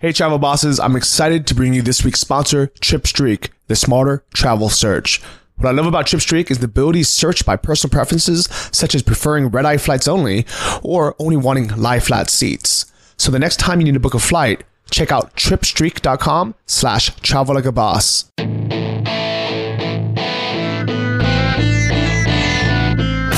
[0.00, 4.68] Hey, travel bosses, I'm excited to bring you this week's sponsor, TripStreak, the smarter travel
[4.68, 5.20] search.
[5.56, 9.02] What I love about TripStreak is the ability to search by personal preferences, such as
[9.02, 10.46] preferring red eye flights only
[10.84, 12.86] or only wanting lie flat seats.
[13.16, 17.56] So the next time you need to book a flight, check out tripstreak.com slash travel
[17.56, 18.30] like a boss.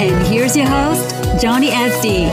[0.00, 2.30] And here's your host, Johnny FD.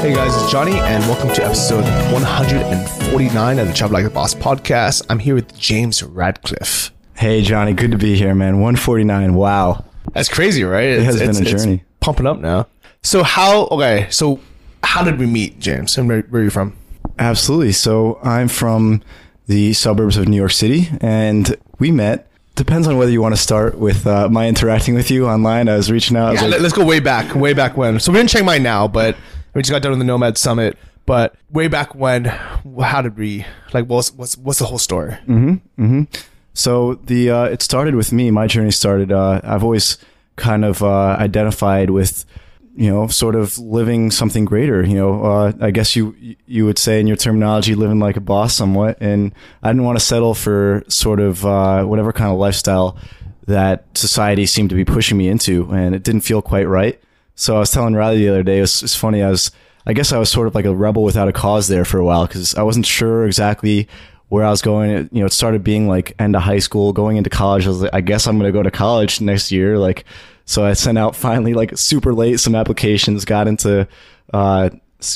[0.00, 1.84] Hey guys, it's Johnny, and welcome to episode
[2.14, 5.04] 149 of the Travel Like a Boss podcast.
[5.10, 6.92] I'm here with James Radcliffe.
[7.14, 8.60] Hey Johnny, good to be here, man.
[8.60, 9.34] 149.
[9.34, 9.84] Wow.
[10.14, 10.86] That's crazy, right?
[10.86, 11.84] It has been a journey.
[12.00, 12.68] pumping up now.
[13.02, 13.66] So how?
[13.66, 14.40] Okay, so
[14.82, 15.98] how did we meet, James?
[15.98, 16.74] And where, where are you from?
[17.18, 17.72] Absolutely.
[17.72, 19.02] So I'm from
[19.46, 22.29] the suburbs of New York City, and we met.
[22.60, 25.66] Depends on whether you want to start with uh, my interacting with you online.
[25.66, 26.28] I was reaching out.
[26.28, 27.98] I was Yeah, like, let- let's go way back, way back when.
[28.00, 29.16] So we're in Chiang Mai now, but
[29.54, 30.76] we just got done with the Nomad Summit.
[31.06, 33.46] But way back when, how did we?
[33.72, 35.16] Like, what's what's what's the whole story?
[36.52, 38.30] So the uh, it started with me.
[38.30, 39.10] My journey started.
[39.10, 39.96] Uh, I've always
[40.36, 42.26] kind of uh, identified with,
[42.80, 44.82] you know, sort of living something greater.
[44.82, 48.22] You know, uh, I guess you you would say in your terminology, living like a
[48.22, 48.96] boss, somewhat.
[49.02, 52.96] And I didn't want to settle for sort of uh, whatever kind of lifestyle
[53.46, 56.98] that society seemed to be pushing me into, and it didn't feel quite right.
[57.34, 58.60] So I was telling Riley the other day.
[58.60, 59.22] It it's funny.
[59.22, 59.50] I was.
[59.84, 62.04] I guess I was sort of like a rebel without a cause there for a
[62.04, 63.88] while because I wasn't sure exactly
[64.30, 64.90] where I was going.
[64.90, 67.66] It, you know, it started being like end of high school, going into college.
[67.66, 69.76] I was like, I guess I'm going to go to college next year.
[69.78, 70.06] Like,
[70.50, 73.86] so I sent out finally like super late some applications, got into,
[74.34, 74.70] uh,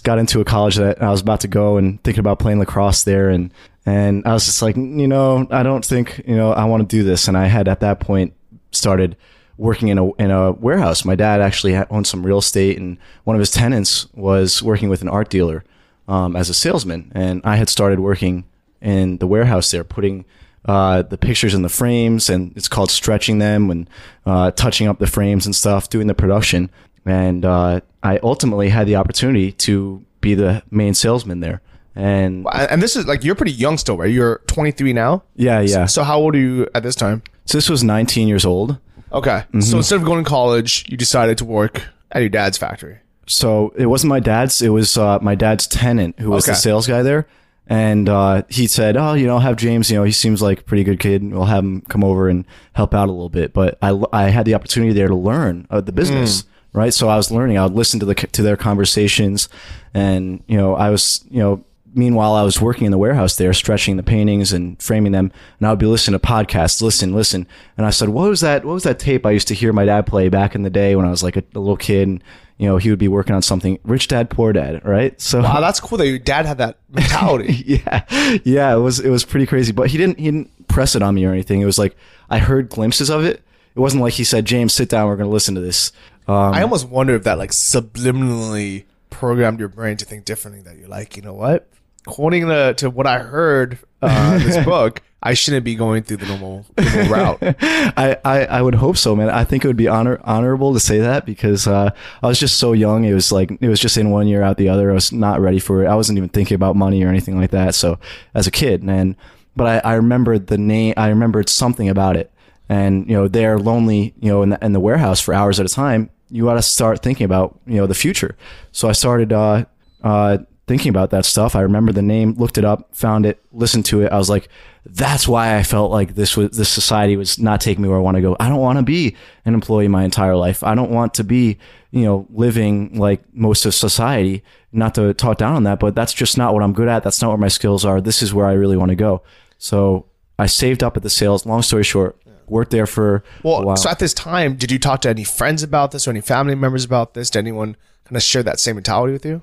[0.04, 3.02] got into a college that I was about to go and thinking about playing lacrosse
[3.02, 3.30] there.
[3.30, 3.52] And,
[3.84, 6.96] and I was just like, you know, I don't think, you know, I want to
[6.96, 7.26] do this.
[7.26, 8.32] And I had at that point
[8.70, 9.16] started
[9.56, 11.04] working in a in a warehouse.
[11.04, 15.02] My dad actually owned some real estate, and one of his tenants was working with
[15.02, 15.64] an art dealer
[16.06, 17.10] um, as a salesman.
[17.12, 18.44] And I had started working
[18.80, 20.26] in the warehouse there, putting
[20.66, 23.88] uh, the pictures in the frames, and it's called stretching them and
[24.26, 26.70] uh, touching up the frames and stuff, doing the production.
[27.06, 31.60] And uh, I ultimately had the opportunity to be the main salesman there.
[31.94, 34.10] And And this is like you're pretty young still, right?
[34.10, 35.22] You're 23 now.
[35.36, 35.86] yeah, yeah.
[35.86, 37.22] So how old are you at this time?
[37.44, 38.78] So this was 19 years old.
[39.12, 39.44] Okay.
[39.60, 42.98] So instead of going to college, you decided to work at your dad's factory.
[43.26, 46.86] so it wasn't my dad's it was uh, my dad's tenant who was the sales
[46.86, 47.26] guy there
[47.66, 50.64] and uh, he said oh you know have james you know he seems like a
[50.64, 51.22] pretty good kid.
[51.22, 52.44] We'll have him come over and
[52.74, 53.52] help out a little bit.
[53.52, 56.44] But i, I had the opportunity there to learn uh, the business
[56.74, 56.92] right?
[56.92, 57.56] So i was learning.
[57.56, 59.48] I would listen to the to their conversations.
[59.94, 61.64] And you know i was you know
[61.94, 65.66] meanwhile, I was working in the warehouse there, stretching the paintings and framing them, and
[65.66, 67.46] I would be listening to podcasts, listen, listen.
[67.76, 68.64] And I said, "What was that?
[68.64, 70.96] What was that tape I used to hear my dad play back in the day
[70.96, 72.22] when I was like a, a little kid?" And
[72.58, 75.20] you know, he would be working on something, Rich Dad Poor Dad, right?
[75.20, 77.52] So Wow, that's cool that your dad had that mentality.
[77.66, 78.04] yeah,
[78.44, 79.72] yeah, it was it was pretty crazy.
[79.72, 81.60] But he didn't he didn't press it on me or anything.
[81.60, 81.96] It was like
[82.30, 83.42] I heard glimpses of it.
[83.74, 85.08] It wasn't like he said, "James, sit down.
[85.08, 85.90] We're going to listen to this."
[86.28, 90.62] Um, I almost wonder if that like subliminally programmed your brain to think differently.
[90.62, 91.68] That you're like, you know what?
[92.06, 96.18] According to, to what I heard uh, in this book, I shouldn't be going through
[96.18, 97.38] the normal, normal route.
[97.42, 99.30] I, I, I would hope so, man.
[99.30, 101.90] I think it would be honor honorable to say that because uh,
[102.22, 103.04] I was just so young.
[103.04, 104.90] It was like it was just in one year out the other.
[104.90, 105.88] I was not ready for it.
[105.88, 107.74] I wasn't even thinking about money or anything like that.
[107.74, 107.98] So
[108.34, 109.16] as a kid, man.
[109.56, 110.92] but I, I remembered the name.
[110.98, 112.30] I remembered something about it.
[112.68, 114.12] And you know they're lonely.
[114.20, 116.10] You know in the, in the warehouse for hours at a time.
[116.28, 118.36] You got to start thinking about you know the future.
[118.72, 119.64] So I started uh,
[120.02, 121.54] uh, thinking about that stuff.
[121.54, 124.10] I remember the name, looked it up, found it, listened to it.
[124.12, 124.48] I was like,
[124.86, 128.02] that's why I felt like this was this society was not taking me where I
[128.02, 128.36] want to go.
[128.40, 130.62] I don't want to be an employee my entire life.
[130.62, 131.58] I don't want to be,
[131.90, 134.42] you know, living like most of society.
[134.72, 137.02] Not to talk down on that, but that's just not what I'm good at.
[137.04, 138.00] That's not where my skills are.
[138.00, 139.22] This is where I really want to go.
[139.58, 140.06] So
[140.38, 141.46] I saved up at the sales.
[141.46, 142.18] Long story short,
[142.48, 143.76] worked there for a Well, while.
[143.76, 146.54] so at this time, did you talk to any friends about this or any family
[146.56, 147.30] members about this?
[147.30, 149.42] Did anyone kind of share that same mentality with you?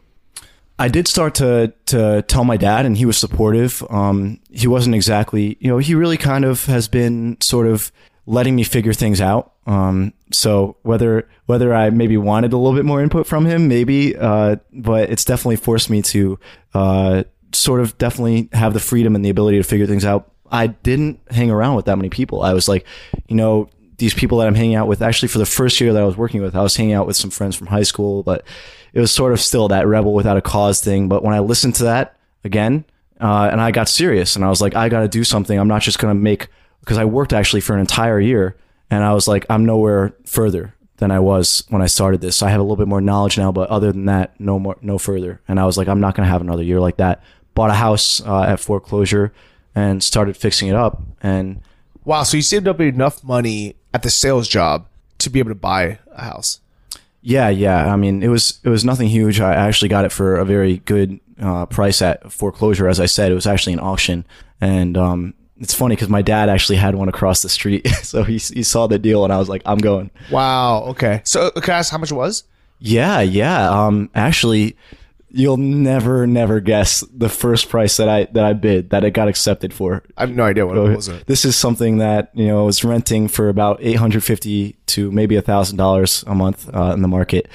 [0.82, 3.86] I did start to to tell my dad, and he was supportive.
[3.92, 7.92] Um, he wasn't exactly, you know, he really kind of has been sort of
[8.26, 9.54] letting me figure things out.
[9.68, 14.16] Um, so whether whether I maybe wanted a little bit more input from him, maybe,
[14.16, 16.40] uh, but it's definitely forced me to
[16.74, 17.24] uh,
[17.54, 20.32] sort of definitely have the freedom and the ability to figure things out.
[20.52, 22.42] I didn't hang around with that many people.
[22.42, 22.88] I was like,
[23.28, 25.04] you know, these people that I'm hanging out with.
[25.04, 27.18] Actually, for the first year that I was working with, I was hanging out with
[27.18, 28.44] some friends from high school, but
[28.94, 31.08] it was sort of still that rebel without a cause thing.
[31.08, 32.86] But when I listened to that again,
[33.20, 35.58] uh, and I got serious, and I was like, I got to do something.
[35.58, 36.48] I'm not just gonna make
[36.80, 38.56] because I worked actually for an entire year,
[38.90, 42.38] and I was like, I'm nowhere further than I was when I started this.
[42.38, 44.78] So I have a little bit more knowledge now, but other than that, no more,
[44.82, 45.42] no further.
[45.48, 47.24] And I was like, I'm not gonna have another year like that.
[47.54, 49.32] Bought a house uh, at foreclosure
[49.76, 51.62] and started fixing it up, and
[52.04, 52.24] Wow.
[52.24, 54.88] So you saved up enough money at the sales job
[55.20, 56.60] to be able to buy a house.
[57.22, 57.92] Yeah, yeah.
[57.92, 59.40] I mean, it was it was nothing huge.
[59.40, 62.88] I actually got it for a very good uh, price at foreclosure.
[62.88, 64.26] As I said, it was actually an auction,
[64.60, 68.38] and um, it's funny because my dad actually had one across the street, so he
[68.38, 70.10] he saw the deal, and I was like, I'm going.
[70.32, 70.84] Wow.
[70.86, 71.22] Okay.
[71.24, 72.44] So can I ask how much it was?
[72.80, 73.70] Yeah, yeah.
[73.70, 74.76] Um, actually,
[75.34, 79.28] you'll never, never guess the first price that I that I bid that it got
[79.28, 80.04] accepted for.
[80.18, 81.08] I have no idea what it was.
[81.26, 85.36] This is something that you know was renting for about eight hundred fifty to maybe
[85.36, 87.48] a thousand dollars a month uh, in the market,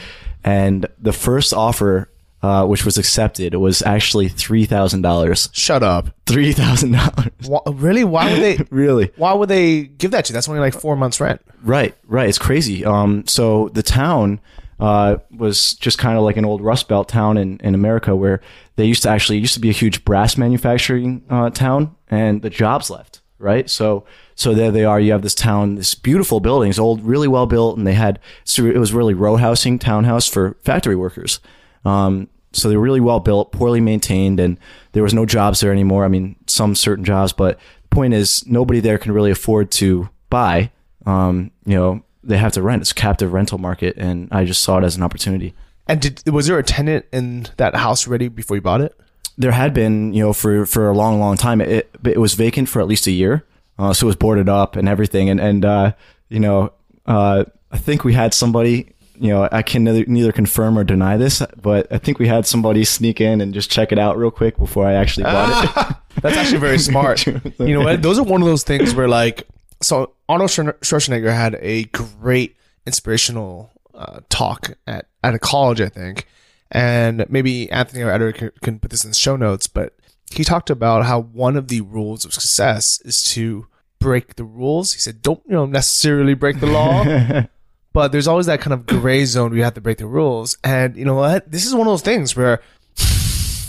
[0.44, 2.10] and the first offer,
[2.42, 5.48] uh, which was accepted, was actually three thousand dollars.
[5.52, 6.08] Shut up.
[6.26, 7.30] Three thousand dollars.
[7.66, 8.04] Really?
[8.04, 8.58] Why would they?
[8.70, 9.10] Really?
[9.16, 10.34] Why would they give that to you?
[10.34, 11.40] That's only like four months rent.
[11.62, 12.28] Right, right.
[12.28, 12.84] It's crazy.
[12.84, 14.40] Um, so the town
[14.78, 18.40] uh, was just kind of like an old Rust Belt town in, in America where
[18.76, 22.50] they used to actually used to be a huge brass manufacturing uh, town, and the
[22.50, 23.20] jobs left.
[23.38, 24.98] Right, so so there they are.
[24.98, 28.64] You have this town, this beautiful buildings, old, really well built, and they had so
[28.64, 31.40] it was really row housing, townhouse for factory workers.
[31.84, 34.58] Um, so they were really well built, poorly maintained, and
[34.92, 36.06] there was no jobs there anymore.
[36.06, 40.08] I mean, some certain jobs, but the point is nobody there can really afford to
[40.30, 40.72] buy.
[41.04, 42.82] Um, you know, they have to rent.
[42.82, 45.54] It's a captive rental market, and I just saw it as an opportunity.
[45.86, 48.98] And did was there a tenant in that house ready before you bought it?
[49.38, 51.60] There had been, you know, for for a long, long time.
[51.60, 53.44] It it was vacant for at least a year,
[53.78, 55.30] uh, so it was boarded up and everything.
[55.30, 55.92] And and uh,
[56.28, 56.72] you know,
[57.06, 58.92] uh, I think we had somebody.
[59.18, 62.44] You know, I can neither, neither confirm or deny this, but I think we had
[62.44, 65.96] somebody sneak in and just check it out real quick before I actually bought it.
[66.20, 67.24] That's actually very smart.
[67.26, 68.02] you know what?
[68.02, 69.48] Those are one of those things where like
[69.82, 72.56] so Arnold Schwarzenegger had a great
[72.86, 76.26] inspirational uh, talk at at a college, I think,
[76.70, 79.66] and maybe Anthony or Edward can, can put this in the show notes.
[79.66, 79.94] But
[80.30, 83.66] he talked about how one of the rules of success is to
[83.98, 84.92] break the rules.
[84.92, 87.46] He said, "Don't you know necessarily break the law."
[87.96, 90.58] But there's always that kind of gray zone where you have to break the rules.
[90.62, 91.50] And you know what?
[91.50, 92.60] This is one of those things where,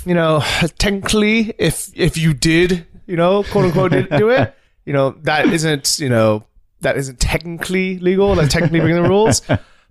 [0.06, 0.44] you know,
[0.78, 4.54] technically, if if you did, you know, quote unquote, did do it,
[4.88, 6.46] you know, that isn't, you know,
[6.80, 8.34] that isn't technically legal.
[8.36, 9.42] That's technically breaking the rules.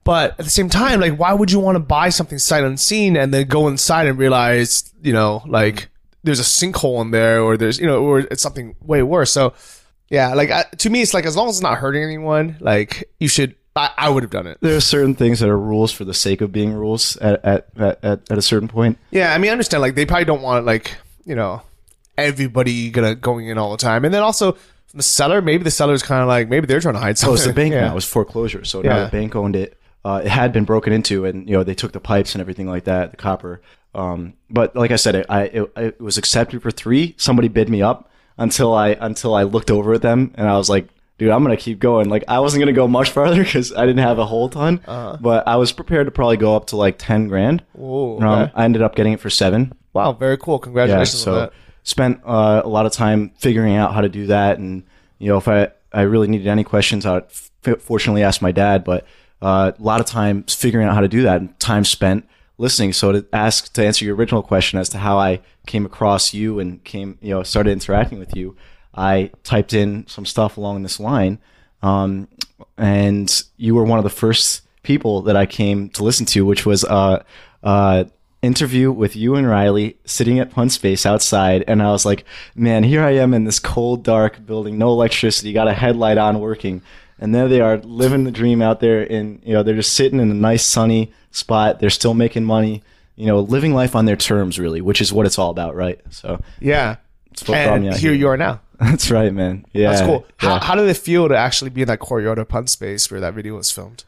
[0.04, 3.16] But at the same time, like, why would you want to buy something sight unseen
[3.16, 5.88] and then go inside and realize, you know, like
[6.22, 9.32] there's a sinkhole in there, or there's, you know, or it's something way worse.
[9.32, 9.52] So,
[10.08, 13.10] yeah, like I, to me, it's like as long as it's not hurting anyone, like
[13.18, 13.56] you should.
[13.74, 14.56] I, I would have done it.
[14.62, 17.66] there are certain things that are rules for the sake of being rules at at,
[17.76, 18.96] at, at, a certain point.
[19.10, 19.82] Yeah, I mean, I understand.
[19.82, 20.96] Like, they probably don't want like
[21.26, 21.62] you know
[22.16, 24.56] everybody gonna going in all the time, and then also
[24.96, 27.32] the seller, maybe the seller's kind of like maybe they're trying to hide something.
[27.34, 27.50] Oh, something.
[27.50, 27.80] it's the bank yeah.
[27.86, 27.92] now.
[27.92, 28.64] It was foreclosure.
[28.64, 29.04] So now Yeah.
[29.04, 29.78] the bank owned it.
[30.04, 32.66] Uh, it had been broken into, and you know they took the pipes and everything
[32.68, 33.60] like that, the copper.
[33.94, 37.14] Um, but like I said, it, I it, it was accepted for three.
[37.18, 40.68] Somebody bid me up until I until I looked over at them, and I was
[40.70, 40.88] like,
[41.18, 44.02] "Dude, I'm gonna keep going." Like I wasn't gonna go much farther because I didn't
[44.04, 47.26] have a whole ton, but I was prepared to probably go up to like ten
[47.28, 47.64] grand.
[47.72, 48.50] Whoa, Um.
[48.54, 49.72] I ended up getting it for seven.
[49.92, 50.56] Wow, very cool.
[50.60, 51.52] Yeah, Congratulations on so.
[51.86, 54.82] Spent uh, a lot of time figuring out how to do that, and
[55.18, 58.52] you know, if I I really needed any questions, I would f- fortunately ask my
[58.52, 58.84] dad.
[58.84, 59.06] But
[59.40, 62.28] uh, a lot of time figuring out how to do that, and time spent
[62.58, 62.92] listening.
[62.92, 66.58] So to ask to answer your original question as to how I came across you
[66.58, 68.56] and came, you know, started interacting with you,
[68.92, 71.38] I typed in some stuff along this line,
[71.82, 72.26] um,
[72.76, 76.66] and you were one of the first people that I came to listen to, which
[76.66, 77.22] was uh,
[77.62, 78.04] uh,
[78.46, 82.24] interview with you and Riley sitting at Pun Space outside, and I was like,
[82.54, 86.40] man, here I am in this cold, dark building, no electricity, got a headlight on
[86.40, 86.80] working,
[87.18, 90.20] and there they are living the dream out there, and you know they're just sitting
[90.20, 92.82] in a nice sunny spot, they're still making money,
[93.16, 96.00] you know, living life on their terms, really, which is what it's all about, right?
[96.10, 96.96] So Yeah.
[97.44, 98.60] what brought And here you are now.
[98.80, 99.64] that's right, man.
[99.72, 100.26] Yeah, That's cool.
[100.36, 100.60] How, yeah.
[100.60, 103.32] how did it feel to actually be in that courtyard of Pun Space where that
[103.34, 104.04] video was filmed?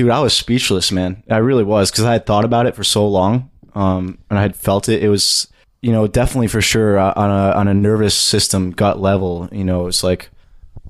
[0.00, 1.22] Dude, I was speechless, man.
[1.28, 4.42] I really was because I had thought about it for so long, um, and I
[4.42, 5.02] had felt it.
[5.02, 5.46] It was,
[5.82, 9.50] you know, definitely for sure uh, on a on a nervous system gut level.
[9.52, 10.30] You know, it's like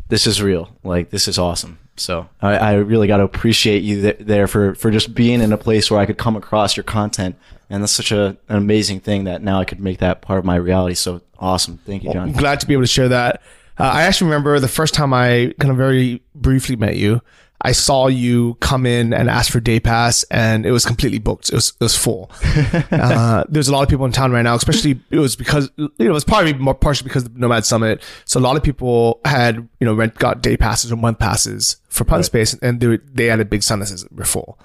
[0.08, 0.70] this is real.
[0.84, 1.78] Like this is awesome.
[1.96, 5.52] So I, I really got to appreciate you th- there for for just being in
[5.52, 7.34] a place where I could come across your content,
[7.68, 10.44] and that's such a, an amazing thing that now I could make that part of
[10.44, 10.94] my reality.
[10.94, 11.78] So awesome.
[11.78, 12.28] Thank you, John.
[12.28, 13.42] I'm glad to be able to share that.
[13.76, 17.22] Uh, I actually remember the first time I kind of very briefly met you.
[17.62, 21.50] I saw you come in and ask for day pass, and it was completely booked.
[21.50, 22.30] It was it was full.
[22.90, 25.90] uh, there's a lot of people in town right now, especially it was because you
[25.98, 28.02] know it was probably more partially because of the Nomad Summit.
[28.24, 31.76] So a lot of people had you know rent got day passes or month passes
[31.88, 34.58] for Pun Space, and they they had a big sign that says we're full.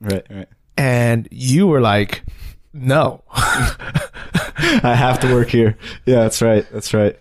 [0.00, 0.48] Right, right.
[0.76, 2.24] And you were like,
[2.72, 3.22] no.
[3.32, 5.78] I have to work here.
[6.04, 6.66] Yeah, that's right.
[6.72, 7.18] That's right.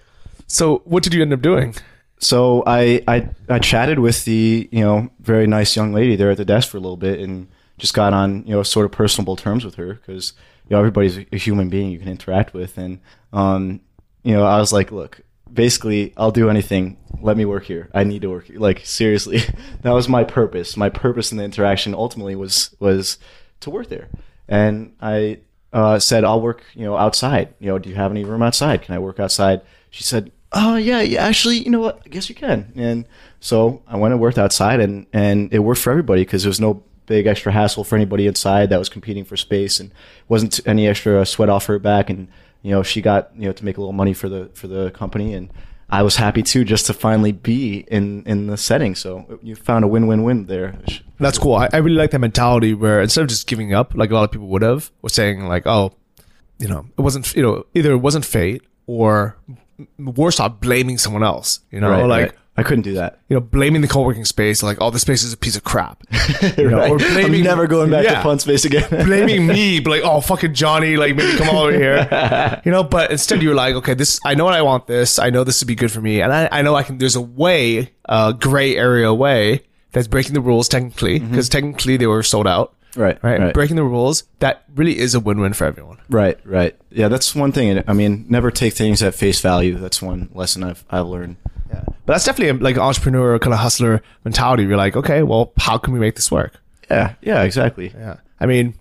[0.47, 1.75] so what did you end up doing?
[2.23, 6.37] So I, I I chatted with the you know very nice young lady there at
[6.37, 9.35] the desk for a little bit and just got on you know sort of personable
[9.35, 10.33] terms with her because
[10.67, 12.77] you know everybody's a human being you can interact with.
[12.77, 12.99] And
[13.33, 13.81] um
[14.23, 16.97] you know I was like look basically I'll do anything.
[17.21, 17.89] Let me work here.
[17.93, 18.59] I need to work here.
[18.59, 19.41] like seriously
[19.81, 20.77] that was my purpose.
[20.77, 23.17] My purpose in the interaction ultimately was was
[23.59, 24.07] to work there.
[24.47, 25.39] And I
[25.73, 27.53] uh, said I'll work you know outside.
[27.59, 28.81] You know do you have any room outside?
[28.81, 29.61] Can I work outside?
[29.89, 32.01] She said oh yeah, yeah, actually, you know what?
[32.05, 32.71] I guess you can.
[32.75, 33.05] And
[33.39, 36.59] so I went and worked outside, and and it worked for everybody because there was
[36.61, 39.91] no big extra hassle for anybody inside that was competing for space, and
[40.27, 42.09] wasn't any extra sweat off her back.
[42.09, 42.27] And
[42.61, 44.91] you know, she got you know to make a little money for the for the
[44.91, 45.49] company, and
[45.89, 48.95] I was happy too just to finally be in in the setting.
[48.95, 50.77] So you found a win win win there.
[51.19, 51.55] That's cool.
[51.55, 54.23] I, I really like that mentality where instead of just giving up, like a lot
[54.23, 55.93] of people would have, or saying like, oh,
[56.59, 59.37] you know, it wasn't, you know, either it wasn't fate or
[59.97, 62.31] worse off blaming someone else, you know, Right, like, right.
[62.55, 63.19] I couldn't do that.
[63.29, 66.03] you know, blaming the co-working space, like, oh, this space is a piece of crap.
[66.57, 66.91] You know, Right.
[66.91, 68.15] or blaming, I'm never going back Yeah.
[68.15, 68.87] to Pun Space again.
[69.05, 72.61] blaming me, like, oh, fucking Johnny, like, maybe come over here.
[72.63, 75.17] You know, but instead you're like, okay, this, I know what I want this.
[75.17, 76.21] I know this would be good for me.
[76.21, 79.61] And I, I know I can, there's a way, a gray area way
[79.91, 81.65] that's breaking the rules technically, because mm-hmm.
[81.65, 82.75] technically they were sold out.
[82.95, 83.39] Right, Right.
[83.39, 83.53] right.
[83.53, 85.97] Breaking the rules, that really is a win-win for everyone.
[86.09, 86.75] Right, right.
[86.91, 87.81] Yeah, that's one thing.
[87.87, 89.75] I mean, never take things at face value.
[89.77, 91.37] That's one lesson I've I've learned.
[91.69, 91.81] Yeah.
[92.05, 94.63] But that's definitely a, like entrepreneur kind of hustler mentality.
[94.63, 96.53] You're like, okay, well, how can we make this work?
[96.91, 97.91] Yeah, yeah, exactly.
[97.97, 98.17] Yeah.
[98.39, 98.75] I mean,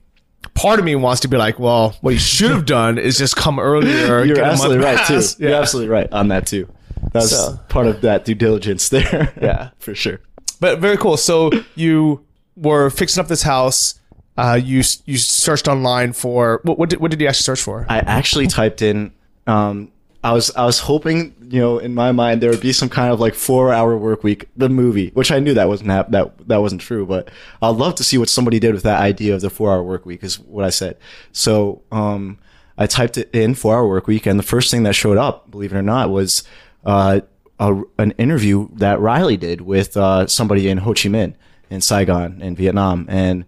[0.54, 3.35] part of me wants to be like, well, what you should have done is just
[3.37, 4.25] come earlier.
[4.26, 5.14] You're absolutely right too.
[5.14, 5.38] pass.
[5.40, 6.69] You're absolutely right on that too.
[7.12, 9.33] That's So- part of that due diligence there.
[9.40, 9.71] Yeah.
[9.78, 10.21] for sure.
[10.61, 11.16] But very cool.
[11.16, 12.26] So you
[12.57, 13.95] were fixing up this house.
[14.37, 16.79] Uh, you you searched online for what?
[16.79, 17.87] What did, what did you actually search for?
[17.89, 19.12] I actually typed in.
[19.47, 19.93] Um,
[20.25, 23.12] I was I was hoping you know in my mind there would be some kind
[23.12, 26.61] of like four hour work week the movie which I knew that wasn't that that
[26.61, 27.29] wasn't true but
[27.61, 30.07] I'd love to see what somebody did with that idea of the four hour work
[30.07, 30.97] week is what I said
[31.33, 32.39] so um,
[32.79, 35.51] I typed it in four hour work week and the first thing that showed up
[35.51, 36.45] believe it or not was
[36.85, 37.21] uh,
[37.59, 41.35] a, an interview that Riley did with uh, somebody in Ho Chi Minh
[41.69, 43.45] in Saigon in Vietnam and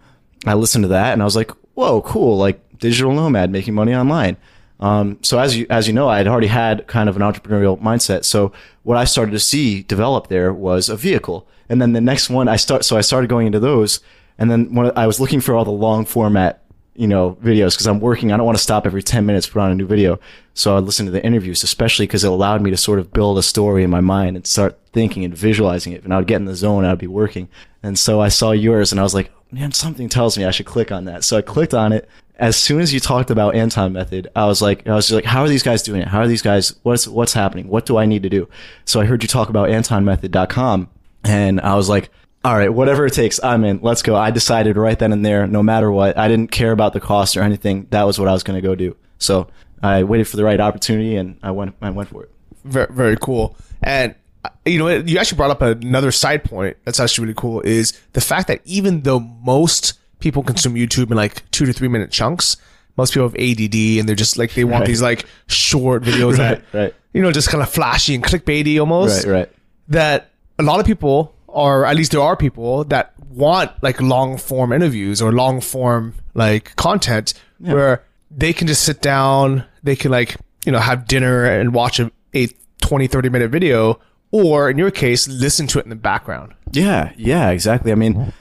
[0.46, 3.94] I listened to that and I was like whoa cool like digital nomad making money
[3.94, 4.36] online
[4.80, 7.80] um, so as you as you know, I had already had kind of an entrepreneurial
[7.80, 8.24] mindset.
[8.24, 12.28] So what I started to see develop there was a vehicle, and then the next
[12.28, 12.84] one I start.
[12.84, 14.00] So I started going into those,
[14.36, 17.86] and then when I was looking for all the long format, you know, videos because
[17.86, 18.32] I'm working.
[18.32, 20.18] I don't want to stop every ten minutes to put on a new video.
[20.54, 23.38] So I listened to the interviews, especially because it allowed me to sort of build
[23.38, 26.04] a story in my mind and start thinking and visualizing it.
[26.04, 26.84] And I would get in the zone.
[26.84, 27.48] I'd be working,
[27.82, 30.66] and so I saw yours, and I was like, man, something tells me I should
[30.66, 31.24] click on that.
[31.24, 34.60] So I clicked on it as soon as you talked about Anton method, I was
[34.60, 36.08] like, I was like, how are these guys doing it?
[36.08, 36.74] How are these guys?
[36.82, 37.68] What's what's happening?
[37.68, 38.48] What do I need to do?
[38.84, 40.88] So I heard you talk about AntonMethod.com,
[41.22, 42.10] and I was like,
[42.44, 43.80] all right, whatever it takes, I'm in.
[43.82, 44.16] Let's go.
[44.16, 47.36] I decided right then and there, no matter what, I didn't care about the cost
[47.36, 47.86] or anything.
[47.90, 48.96] That was what I was going to go do.
[49.18, 49.48] So
[49.84, 51.74] I waited for the right opportunity, and I went.
[51.82, 52.30] I went for it.
[52.64, 53.56] Very, very cool.
[53.82, 54.14] And
[54.44, 57.92] uh, you know, you actually brought up another side point that's actually really cool is
[58.14, 62.10] the fact that even though most people consume YouTube in like two to three minute
[62.10, 62.56] chunks,
[62.96, 64.86] most people have ADD and they're just like they want Right.
[64.88, 66.94] these like short videos that Right, right.
[67.12, 69.26] you know just kind of flashy and clickbaity almost.
[69.26, 69.48] Right, right.
[69.88, 74.38] That a lot of people, or at least there are people that want like long
[74.38, 78.02] form interviews or long form like content where
[78.36, 82.10] they can just sit down, they can like, you know, have dinner and watch a,
[82.34, 82.48] a
[82.80, 84.00] 20, 30 minute video,
[84.30, 86.54] or in your case, listen to it in the background.
[86.72, 87.92] Yeah, yeah, exactly.
[87.92, 88.32] I mean,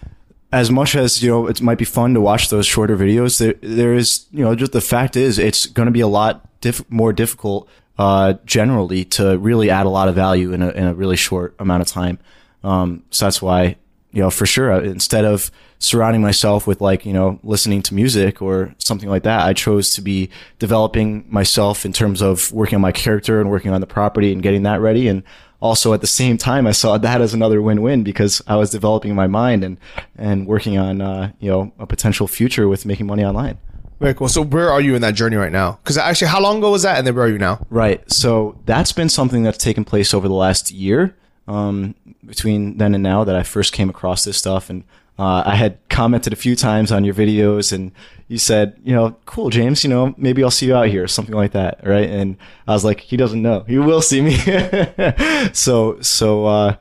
[0.52, 3.40] as much as you know, it might be fun to watch those shorter videos.
[3.40, 6.48] There, there is, you know, just the fact is, it's going to be a lot
[6.62, 10.86] diff- more difficult, uh, generally, to really add a lot of value in a in
[10.86, 12.20] a really short amount of time.
[12.64, 13.76] Um, so that's why,
[14.12, 15.52] you know, for sure, uh, instead of
[15.84, 19.94] surrounding myself with like, you know, listening to music or something like that, I chose
[19.96, 23.88] to be developing myself in terms of working on my character and working on the
[23.88, 25.10] property and getting that ready.
[25.10, 25.24] And
[25.60, 29.14] also at the same time, I saw that as another win-win because I was developing
[29.14, 29.78] my mind and,
[30.18, 33.58] and working on, uh, you know, a potential future with making money online.
[34.00, 34.30] Very cool.
[34.30, 35.80] So where are you in that journey right now?
[35.84, 37.66] Because actually, how long ago was that, and then where are you now?
[37.70, 38.10] Right.
[38.12, 41.16] So that's been something that's taken place over the last year
[41.48, 44.70] um, between then and now that I first came across this stuff.
[44.70, 44.84] And
[45.20, 47.92] uh, I had commented a few times on your videos, and
[48.28, 51.36] you said, you know, cool, James, you know, maybe I'll see you out here, something
[51.36, 51.86] like that.
[51.86, 52.10] Right.
[52.10, 53.64] And I was like, he doesn't know.
[53.68, 54.36] He will see me.
[55.54, 56.76] so, so, uh,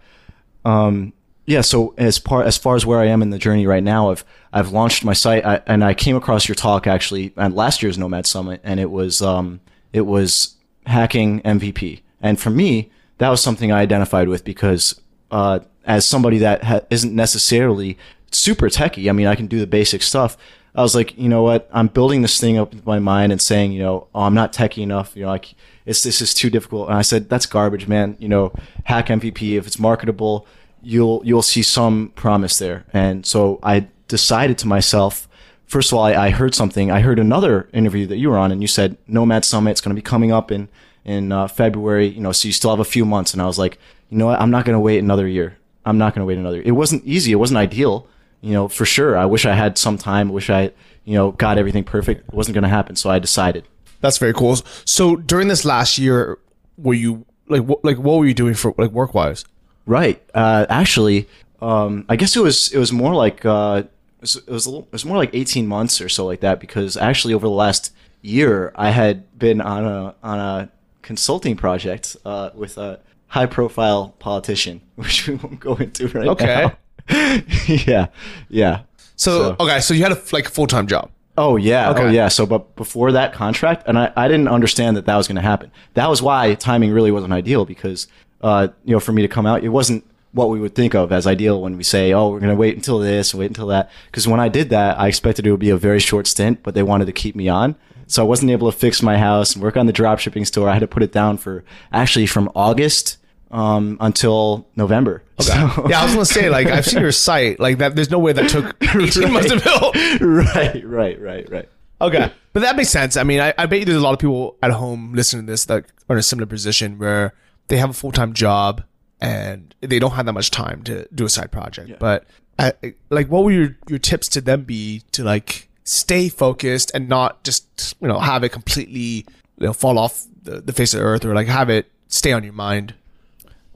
[0.65, 1.13] um,
[1.45, 1.61] yeah.
[1.61, 4.25] So as far as far as where I am in the journey right now, I've
[4.53, 7.99] I've launched my site, I, and I came across your talk actually at last year's
[7.99, 9.61] Nomad Summit, and it was um,
[9.93, 15.61] it was hacking MVP, and for me, that was something I identified with because uh,
[15.85, 17.99] as somebody that ha- isn't necessarily
[18.35, 20.37] super techy, I mean, I can do the basic stuff.
[20.75, 21.69] I was like, you know what?
[21.73, 24.53] I'm building this thing up in my mind and saying, you know, oh, I'm not
[24.53, 25.15] techy enough.
[25.15, 26.89] You know, like it's this is too difficult.
[26.89, 28.17] And I said, that's garbage, man.
[28.19, 28.53] You know,
[28.85, 29.59] hack MVP.
[29.59, 30.47] If it's marketable,
[30.83, 32.87] you'll you'll see some promise there.
[32.93, 35.29] And so I decided to myself.
[35.67, 36.91] First of all, I, I heard something.
[36.91, 39.81] I heard another interview that you were on, and you said Nomad Summit.
[39.83, 40.69] Going to be coming up in
[41.05, 42.09] in uh, February.
[42.09, 43.35] You know, so you still have a few months.
[43.35, 44.41] And I was like, you know what?
[44.41, 45.59] I'm not going to wait another year.
[45.85, 46.57] I'm not going to wait another.
[46.57, 46.67] Year.
[46.67, 47.33] It wasn't easy.
[47.33, 48.09] It wasn't ideal
[48.43, 49.17] you know, for sure.
[49.17, 50.29] I wish I had some time.
[50.29, 50.73] I wish I,
[51.05, 52.29] you know, got everything perfect.
[52.29, 52.97] It wasn't going to happen.
[52.97, 53.65] So I decided.
[54.01, 54.57] That's very cool.
[54.85, 56.39] So during this last year,
[56.77, 59.45] were you like, what, like, what were you doing for like work wise?
[59.87, 60.23] Right.
[60.35, 61.29] Uh, actually,
[61.61, 64.83] um, I guess it was, it was more like, uh, it was, it was, little,
[64.83, 67.93] it was more like 18 months or so like that because actually over the last
[68.23, 70.71] year, I had been on a, on a
[71.03, 76.47] consulting project, uh, with a high profile politician, which we won't go into right Okay.
[76.47, 76.77] now.
[77.87, 78.07] yeah,
[78.49, 78.81] yeah.
[79.17, 81.11] So, okay, so you had a like full time job.
[81.39, 82.13] Oh yeah, oh Okay.
[82.15, 82.29] yeah.
[82.29, 85.43] So, but before that contract, and I, I didn't understand that that was going to
[85.43, 85.71] happen.
[85.95, 88.07] That was why timing really wasn't ideal because,
[88.43, 91.13] uh, you know, for me to come out, it wasn't what we would think of
[91.13, 93.91] as ideal when we say, oh, we're going to wait until this wait until that.
[94.07, 96.75] Because when I did that, I expected it would be a very short stint, but
[96.75, 97.77] they wanted to keep me on.
[98.07, 100.69] So I wasn't able to fix my house and work on the drop shipping store.
[100.69, 103.17] I had to put it down for actually from August
[103.53, 105.23] um, until November.
[105.41, 105.53] So-
[105.89, 107.95] Yeah, I was gonna say like I've seen your site like that.
[107.95, 110.21] There's no way that took 18 months to build.
[110.21, 111.69] right, right, right, right.
[112.01, 113.17] Okay, but that makes sense.
[113.17, 115.53] I mean, I, I bet you there's a lot of people at home listening to
[115.53, 117.33] this that are in a similar position where
[117.69, 118.83] they have a full time job
[119.21, 121.99] and they don't have that much time to do a side project.
[122.01, 122.27] But
[122.59, 122.73] I,
[123.11, 127.43] like, what would your your tips to them be to like stay focused and not
[127.45, 129.25] just you know have it completely
[129.59, 132.33] you know fall off the, the face of the earth or like have it stay
[132.33, 132.95] on your mind?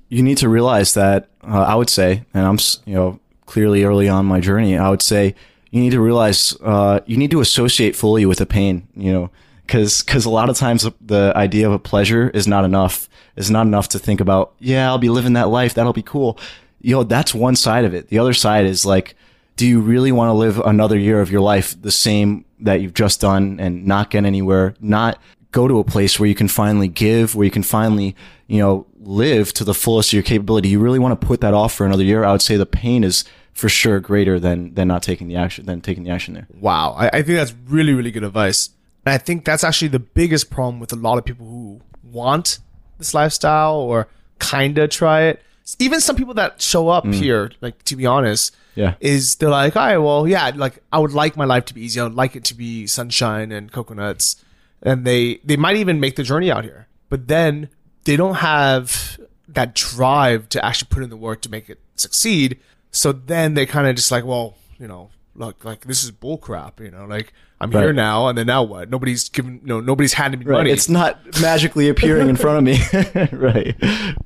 [0.08, 4.08] You need to realize that uh, I would say, and I'm you know clearly early
[4.08, 5.34] on my journey, I would say
[5.70, 8.88] you need to realize uh, you need to associate fully with the pain.
[8.94, 9.30] You know,
[9.66, 13.08] because because a lot of times the idea of a pleasure is not enough.
[13.36, 14.54] Is not enough to think about.
[14.58, 15.74] Yeah, I'll be living that life.
[15.74, 16.38] That'll be cool.
[16.80, 18.08] You know, that's one side of it.
[18.08, 19.14] The other side is like,
[19.56, 22.94] do you really want to live another year of your life the same that you've
[22.94, 24.74] just done and not get anywhere?
[24.80, 28.16] Not go to a place where you can finally give, where you can finally,
[28.46, 30.68] you know, live to the fullest of your capability.
[30.68, 32.24] You really want to put that off for another year.
[32.24, 35.64] I would say the pain is for sure greater than than not taking the action
[35.66, 36.46] than taking the action there.
[36.60, 38.70] Wow, I, I think that's really, really good advice.
[39.06, 42.58] And I think that's actually the biggest problem with a lot of people who want
[42.98, 44.08] this lifestyle or
[44.40, 45.42] kinda try it.
[45.78, 47.14] Even some people that show up mm.
[47.14, 48.94] here, like to be honest, Yeah.
[49.00, 51.82] is they're like, all right, well, yeah, like I would like my life to be
[51.82, 51.98] easy.
[51.98, 54.36] I would like it to be sunshine and coconuts.
[54.82, 57.70] And they they might even make the journey out here, but then
[58.06, 62.58] they don't have that drive to actually put in the work to make it succeed.
[62.90, 66.80] So then they kind of just like, well, you know, look, like this is bullcrap,
[66.80, 67.94] you know, like I'm here Right.
[67.94, 68.90] now, and then now what?
[68.90, 70.70] Nobody's giving, no, nobody's handing me money.
[70.70, 72.78] It's not magically appearing in front of me.
[73.36, 73.76] right.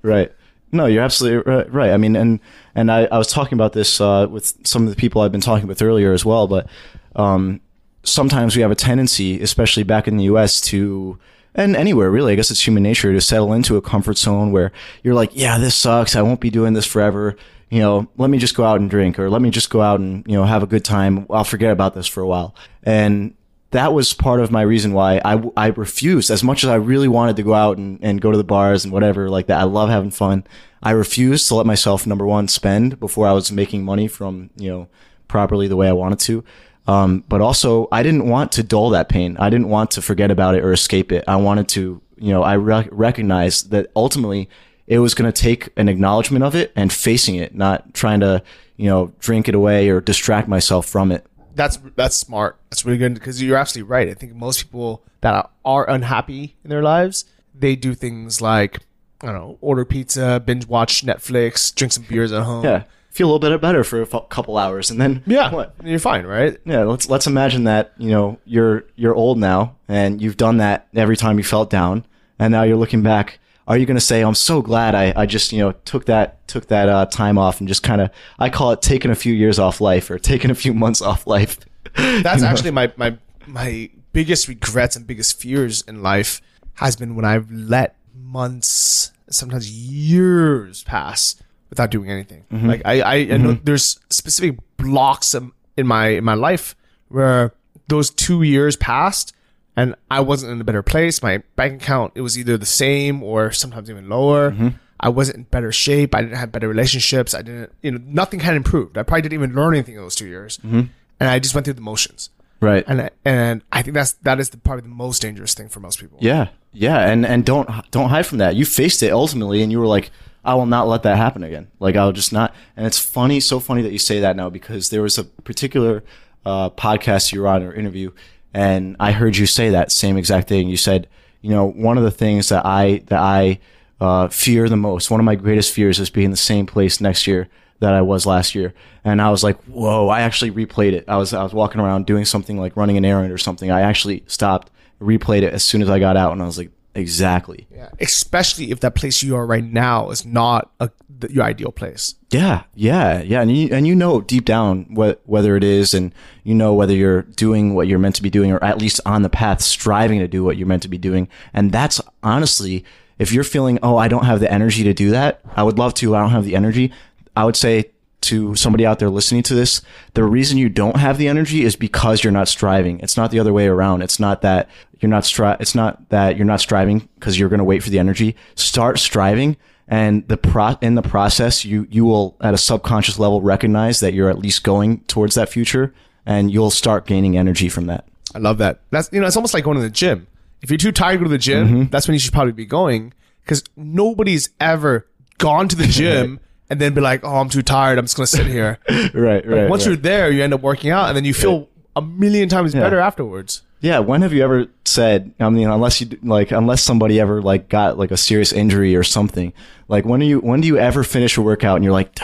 [0.03, 0.33] Right.
[0.73, 1.73] No, you're absolutely right.
[1.73, 1.91] right.
[1.91, 2.39] I mean, and
[2.75, 5.41] and I, I was talking about this uh, with some of the people I've been
[5.41, 6.47] talking with earlier as well.
[6.47, 6.69] But
[7.17, 7.61] um,
[8.05, 11.19] sometimes we have a tendency, especially back in the U.S., to
[11.55, 14.73] and anywhere really, I guess it's human nature to settle into a comfort zone where
[15.03, 16.17] you're like, yeah, this sucks.
[16.17, 17.37] I won't be doing this forever.
[17.71, 20.01] You know, let me just go out and drink, or let me just go out
[20.01, 21.27] and you know have a good time.
[21.31, 22.55] I'll forget about this for a while.
[22.83, 23.35] And
[23.71, 27.09] that was part of my reason why I, I refused as much as I really
[27.09, 29.61] wanted to go out and, and go to the bars and whatever like that.
[29.61, 30.45] I love having fun.
[30.83, 34.71] I refused to let myself, number one, spend before I was making money from, you
[34.71, 34.89] know,
[35.29, 36.45] properly the way I wanted to.
[36.91, 39.37] Um, but also I didn't want to dull that pain.
[39.39, 41.23] I didn't want to forget about it or escape it.
[41.29, 44.49] I wanted to, you know, I re- recognized that ultimately
[44.87, 48.43] it was going to take an acknowledgement of it and facing it, not trying to,
[48.77, 51.25] you know, drink it away or distract myself from it.
[51.55, 52.59] that's that's smart.
[52.71, 54.09] That's really good because you're absolutely right.
[54.09, 57.25] I think most people that are, are unhappy in their lives,
[57.55, 58.81] they do things like
[59.21, 62.65] I don't know, order pizza, binge watch Netflix, drink some beers at home.
[62.65, 62.85] Yeah.
[63.11, 65.75] Feel a little bit better for a f- couple hours, and then what?
[65.85, 66.59] You're fine, right?
[66.65, 70.89] Yeah, let's let's imagine that you know you're you're old now, and you've done that
[70.95, 72.07] every time you felt down,
[72.39, 73.39] and now you're looking back.
[73.69, 76.47] Are you going to say, "I'm so glad I, I just you know took that
[76.49, 79.35] took that uh, time off and just kind of I call it taking a few
[79.35, 81.59] years off life or taking a few months off life."
[81.97, 86.41] That's actually my my my biggest regrets and biggest fears in life
[86.75, 91.37] has been when I've let months, sometimes years pass
[91.71, 92.45] without doing anything.
[92.53, 92.69] Mm-hmm.
[92.69, 93.65] Like I, I, I know mm-hmm.
[93.65, 95.35] there's specific blocks
[95.77, 96.77] in my in my life
[97.09, 97.55] where
[97.89, 99.33] those two years passed
[99.77, 101.23] and I wasn't in a better place.
[101.23, 104.51] My bank account it was either the same or sometimes even lower.
[104.51, 104.69] Mm-hmm.
[105.03, 106.15] I wasn't in better shape.
[106.15, 107.33] I didn't have better relationships.
[107.33, 108.99] I didn't, you know, nothing had improved.
[108.99, 111.75] I probably didn't even learn anything in those two years, and I just went through
[111.75, 112.29] the motions.
[112.61, 112.85] Right.
[112.87, 115.81] And I, and I think that's that is the, probably the most dangerous thing for
[115.81, 116.19] most people.
[116.21, 118.55] Yeah, yeah, and and don't don't hide from that.
[118.57, 120.11] You faced it ultimately, and you were like,
[120.45, 121.69] I will not let that happen again.
[121.79, 122.55] Like I'll just not.
[122.77, 126.03] And it's funny, so funny that you say that now because there was a particular
[126.45, 128.13] uh, podcast you were on or interview,
[128.55, 130.69] and I heard you say that same exact thing.
[130.69, 131.09] You said,
[131.43, 133.61] you know, one of the things that I that I
[134.01, 137.01] uh, fear the most, one of my greatest fears, is being in the same place
[137.01, 137.49] next year
[137.81, 138.73] that I was last year.
[139.05, 141.05] And I was like, whoa, I actually replayed it.
[141.09, 143.71] I was, I was walking around doing something like running an errand or something.
[143.71, 146.33] I actually stopped, replayed it as soon as I got out.
[146.33, 147.67] And I was like, exactly.
[147.73, 147.91] Yeah.
[148.01, 152.15] Especially if that place you are right now is not a, the, your ideal place.
[152.31, 152.65] Yeah.
[152.75, 153.23] Yeah.
[153.23, 153.43] Yeah.
[153.43, 156.95] And you, and you know deep down what, whether it is, and you know whether
[156.95, 160.19] you're doing what you're meant to be doing, or at least on the path striving
[160.21, 161.29] to do what you're meant to be doing.
[161.53, 162.85] And that's honestly,
[163.19, 165.41] if you're feeling, oh, I don't have the energy to do that.
[165.55, 166.17] I would love to.
[166.17, 166.93] I don't have the energy.
[167.37, 167.91] I would say
[168.23, 169.83] to somebody out there listening to this,
[170.15, 173.01] the reason you don't have the energy is because you're not striving.
[173.01, 174.03] It's not the other way around.
[174.03, 174.69] It's not that
[175.01, 177.91] you're not stri- it's not that you're not striving because you're going to wait for
[177.91, 178.37] the energy.
[178.55, 179.57] Start striving
[179.89, 184.15] and the pro in the process you you will at a subconscious level recognize that
[184.15, 185.93] you're at least going towards that future
[186.27, 188.07] and you'll start gaining energy from that.
[188.35, 188.81] I love that.
[188.91, 190.27] That's you know, it's almost like going to the gym.
[190.63, 191.91] If you're too tired to go to the gym, mm-hmm.
[191.91, 195.07] that's when you should probably be going because nobody's ever
[195.39, 196.39] gone to the gym
[196.71, 197.99] and then be like, "Oh, I'm too tired.
[197.99, 198.79] I'm just gonna sit here."
[199.13, 199.69] Right, right.
[199.69, 202.73] Once you're there, you end up working out, and then you feel a million times
[202.73, 203.63] better afterwards.
[203.81, 205.33] Yeah, when have you ever said?
[205.41, 209.03] I mean, unless you like, unless somebody ever like got like a serious injury or
[209.03, 209.53] something.
[209.89, 212.19] Like, when do you when do you ever finish a workout and you're like,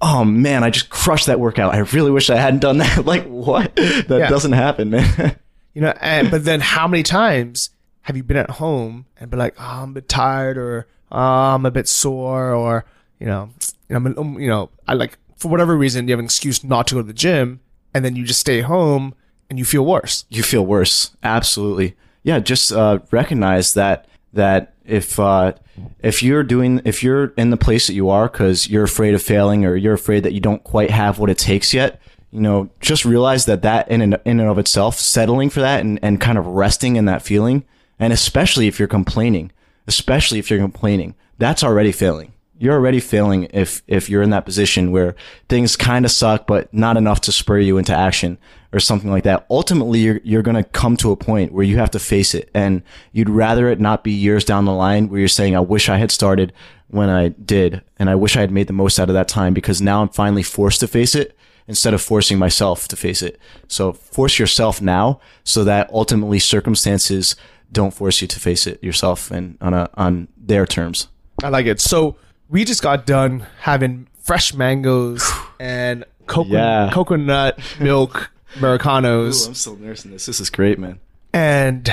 [0.00, 1.74] oh man, I just crushed that workout.
[1.74, 3.04] I really wish I hadn't done that.
[3.12, 3.76] like, what?
[3.76, 4.28] That Yeah.
[4.28, 5.36] doesn't happen, man.
[5.74, 7.68] You know, and but then how many times
[8.00, 11.18] have you been at home and been like, oh, I'm a bit tired, or oh,
[11.18, 12.86] I'm a bit sore, or
[13.20, 13.50] you know,
[13.90, 16.96] I'm, um, you know, I like for whatever reason you have an excuse not to
[16.96, 17.60] go to the gym,
[17.94, 19.14] and then you just stay home
[19.48, 20.24] and you feel worse.
[20.28, 21.16] you feel worse.
[21.22, 21.96] Absolutely.
[22.22, 25.52] Yeah, just uh, recognize that that if uh,
[26.00, 29.22] if you're doing if you're in the place that you are because you're afraid of
[29.22, 32.00] failing or you're afraid that you don't quite have what it takes yet,
[32.30, 35.80] you know, just realize that that in and, in and of itself, settling for that
[35.80, 37.64] and, and kind of resting in that feeling,
[37.98, 39.52] and especially if you're complaining,
[39.86, 42.32] especially if you're complaining, that's already failing.
[42.58, 45.14] You're already failing if if you're in that position where
[45.48, 48.38] things kind of suck, but not enough to spur you into action
[48.72, 49.46] or something like that.
[49.50, 52.82] Ultimately, you're you're gonna come to a point where you have to face it, and
[53.12, 55.98] you'd rather it not be years down the line where you're saying, "I wish I
[55.98, 56.52] had started
[56.88, 59.52] when I did, and I wish I had made the most out of that time
[59.54, 61.36] because now I'm finally forced to face it."
[61.68, 63.40] Instead of forcing myself to face it.
[63.66, 67.34] So force yourself now so that ultimately circumstances
[67.72, 71.08] don't force you to face it yourself and on a, on their terms.
[71.42, 71.80] I like it.
[71.80, 72.14] So
[72.48, 75.28] we just got done having fresh mangoes
[75.60, 76.90] and coconut, Yeah.
[76.92, 79.46] coconut milk Americanos.
[79.46, 80.26] I'm still nursing this.
[80.26, 80.98] This is great, man.
[81.32, 81.92] And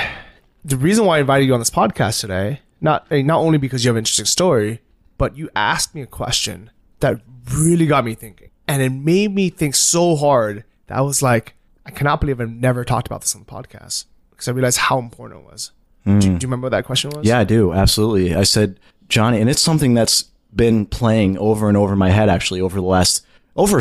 [0.64, 3.84] the reason why I invited you on this podcast today, not eh, not only because
[3.84, 4.80] you have an interesting story,
[5.18, 7.20] but you asked me a question that
[7.54, 8.50] really got me thinking.
[8.66, 12.50] And it made me think so hard that I was like, I cannot believe I've
[12.50, 15.72] never talked about this on the podcast because I realized how important it was.
[16.06, 17.26] Do, do you remember what that question was?
[17.26, 17.72] Yeah, I do.
[17.72, 18.34] Absolutely.
[18.34, 22.28] I said, Johnny, and it's something that's been playing over and over in my head
[22.28, 23.24] actually over the last,
[23.56, 23.80] over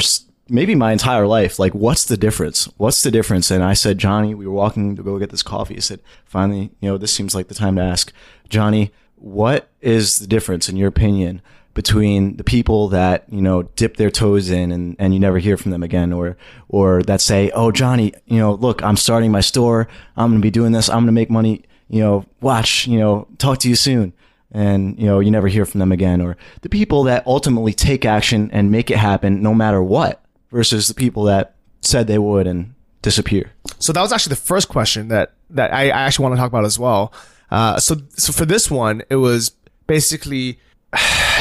[0.50, 1.60] maybe my entire life.
[1.60, 2.66] Like, what's the difference?
[2.78, 3.52] What's the difference?
[3.52, 5.78] And I said, Johnny, we were walking to go get this coffee.
[5.78, 8.12] I said, finally, you know, this seems like the time to ask,
[8.50, 11.42] Johnny, what is the difference in your opinion
[11.74, 15.58] between the people that you know dip their toes in and, and you never hear
[15.58, 16.38] from them again or
[16.70, 20.46] or that say oh johnny you know look i'm starting my store i'm going to
[20.46, 23.70] be doing this i'm going to make money you know watch you know talk to
[23.70, 24.14] you soon
[24.54, 28.06] and you know you never hear from them again or the people that ultimately take
[28.06, 32.48] action and make it happen no matter what versus the people that said they would
[32.48, 36.36] and disappear So that was actually the first question that that I, I actually want
[36.36, 37.12] to talk about as well.
[37.52, 39.52] Uh, so so for this one, it was
[39.88, 40.58] basically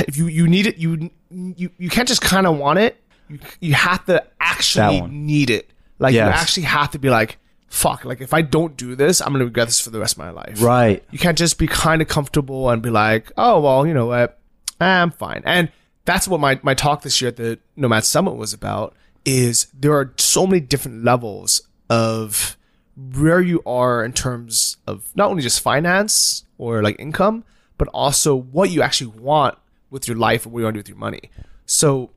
[0.09, 2.97] if you you need it you you you can't just kind of want it.
[3.29, 5.71] you, you have to actually need it.
[5.99, 7.39] Like you actually have to be like,
[7.73, 10.19] fuck, like if I don't do this, I'm gonna regret this for the rest of
[10.19, 10.63] my life.
[10.63, 11.03] Right.
[11.11, 14.39] You can't just be kind of comfortable and be like, oh well, you know what,
[14.79, 15.43] I'm fine.
[15.47, 15.73] And
[16.05, 18.95] that's what my my talk this year at the Nomad Summit was about.
[19.25, 22.59] Is there are so many different levels of
[22.95, 27.43] where you are in terms of not only just finance or like income,
[27.79, 29.57] but also what you actually want
[29.91, 31.31] with your life and what you want to do with your money.
[31.65, 32.11] So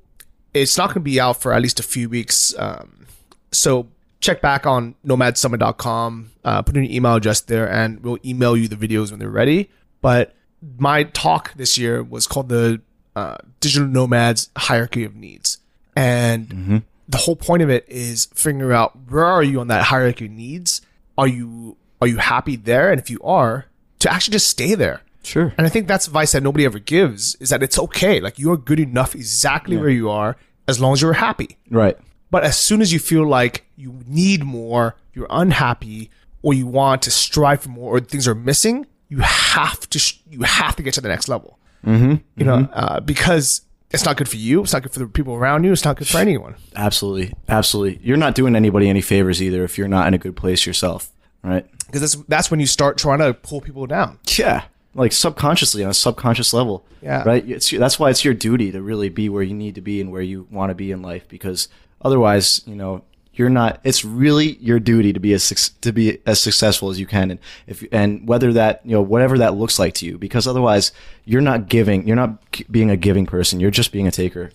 [0.53, 2.53] it's not going to be out for at least a few weeks.
[2.57, 3.05] Um,
[3.53, 3.87] so
[4.19, 8.67] check back on nomadsummit.com, uh, put in your email address there, and we'll email you
[8.67, 9.69] the videos when they're ready.
[10.01, 10.35] But
[10.77, 12.81] my talk this year was called the
[13.15, 15.59] uh, Digital Nomads Hierarchy of Needs.
[15.95, 20.25] And the whole point of it is figuring out where are you on that hierarchy
[20.25, 20.81] of needs?
[21.17, 22.91] Are you are you happy there?
[22.91, 23.65] And if you are,
[23.99, 25.01] to actually just stay there.
[25.23, 25.53] Sure.
[25.57, 28.19] And I think that's advice that nobody ever gives is that it's okay.
[28.19, 30.35] Like you are good enough exactly where you are
[30.67, 31.57] as long as you're happy.
[31.69, 31.97] Right.
[32.31, 36.09] But as soon as you feel like you need more, you're unhappy,
[36.41, 40.19] or you want to strive for more, or things are missing, you have to sh-
[40.29, 41.59] you have to get to the next level.
[41.85, 42.15] Mm-hmm.
[42.35, 43.61] You know, uh, because
[43.91, 44.61] it's not good for you.
[44.61, 45.71] It's not good for the people around you.
[45.71, 46.55] It's not good for anyone.
[46.75, 47.33] Absolutely.
[47.47, 47.99] Absolutely.
[48.03, 51.11] You're not doing anybody any favors either if you're not in a good place yourself.
[51.43, 51.65] Right.
[51.85, 54.19] Because that's that's when you start trying to pull people down.
[54.37, 54.65] Yeah.
[54.95, 56.85] Like subconsciously on a subconscious level.
[57.01, 57.23] Yeah.
[57.23, 57.47] Right.
[57.47, 60.11] It's that's why it's your duty to really be where you need to be and
[60.11, 61.69] where you want to be in life because
[62.05, 63.81] otherwise, you know, you're not.
[63.83, 65.49] It's really your duty to be as
[65.81, 69.37] to be as successful as you can, and if and whether that you know whatever
[69.39, 70.93] that looks like to you, because otherwise
[71.25, 72.07] you're not giving.
[72.07, 72.39] You're not
[72.71, 73.59] being a giving person.
[73.59, 74.51] You're just being a taker.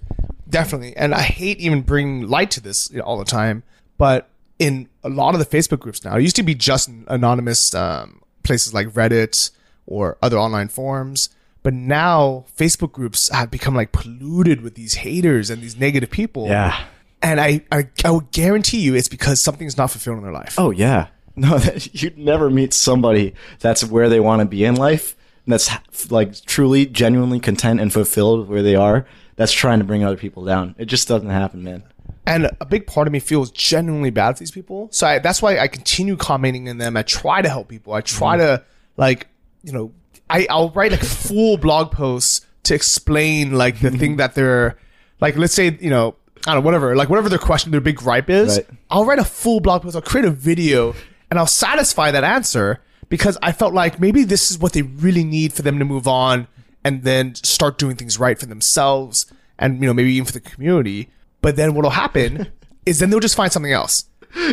[0.49, 0.97] Definitely.
[0.97, 3.65] And I hate even bringing light to this all the time,
[3.99, 7.75] but in a lot of the Facebook groups now, it used to be just anonymous
[7.75, 9.51] um, places like Reddit
[9.87, 11.29] or other online forums.
[11.63, 16.47] But now Facebook groups have become like polluted with these haters and these negative people.
[16.47, 16.85] Yeah.
[17.23, 20.57] And I, I, I would guarantee you it's because something's not fulfilled in their life.
[20.59, 21.09] Oh yeah.
[21.37, 25.17] No, that, you'd never meet somebody that's where they want to be in life.
[25.47, 29.07] And that's like truly, genuinely content and fulfilled where they are.
[29.37, 30.75] That's trying to bring other people down.
[30.77, 31.85] It just doesn't happen, man.
[32.27, 34.89] And a big part of me feels genuinely bad for these people.
[34.93, 36.97] So I, that's why I continue commenting in them.
[36.97, 37.95] I try to help people.
[37.95, 38.57] I try mm-hmm.
[38.57, 38.65] to
[38.97, 39.29] like,
[39.63, 39.93] you know,
[40.29, 44.77] I, I'll write like full blog posts to explain like the thing that they're
[45.21, 47.96] like, let's say, you know, I don't know, whatever, like whatever their question, their big
[47.96, 48.66] gripe is, Right.
[48.90, 49.94] I'll write a full blog post.
[49.96, 50.94] I'll create a video
[51.31, 55.24] and I'll satisfy that answer because I felt like maybe this is what they really
[55.24, 56.48] need for them to move on
[56.85, 60.40] and then start doing things right for themselves and, you know, maybe even for the
[60.40, 61.11] community.
[61.42, 62.50] But then what'll happen
[62.87, 64.05] is then they'll just find something else.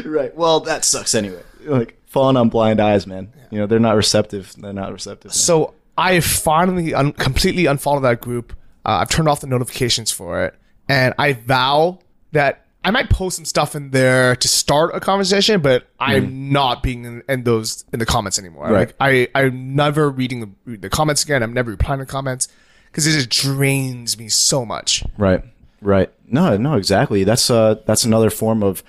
[0.04, 0.36] Right.
[0.36, 1.42] Well, that sucks anyway.
[1.64, 3.32] Like falling on blind eyes, man.
[3.50, 4.54] You know, they're not receptive.
[4.58, 5.30] They're not receptive.
[5.30, 5.36] man.
[5.36, 8.54] So I finally un- completely unfollowed that group.
[8.86, 10.56] Uh, I've turned off the notifications for it,
[10.90, 12.00] and I vow
[12.32, 16.84] that I might post some stuff in there to start a conversation, but I'm not
[16.84, 18.70] being in, in those in the comments anymore.
[18.70, 18.88] Right.
[18.88, 21.44] Like I, I'm never reading the, the comments again.
[21.44, 22.48] I'm never replying to comments
[22.86, 25.04] because it just drains me so much.
[25.18, 25.44] Right.
[25.82, 26.12] Right.
[26.28, 27.26] No, no, exactly.
[27.26, 28.84] That's uh that's another form of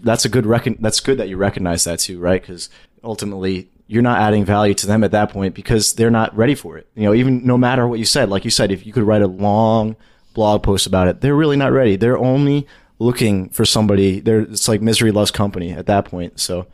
[0.00, 2.42] that's a good recon that's good that you recognize that too, right?
[2.42, 2.68] Cuz
[3.04, 6.76] ultimately you're not adding value to them at that point because they're not ready for
[6.76, 6.88] it.
[6.96, 9.22] You know, even no matter what you said, like you said, if you could write
[9.22, 9.94] a long
[10.34, 11.96] blog posts about it, they're really not ready.
[11.96, 12.66] They're only
[12.98, 14.20] looking for somebody.
[14.20, 16.40] They're it's like misery loves company at that point.
[16.40, 16.66] So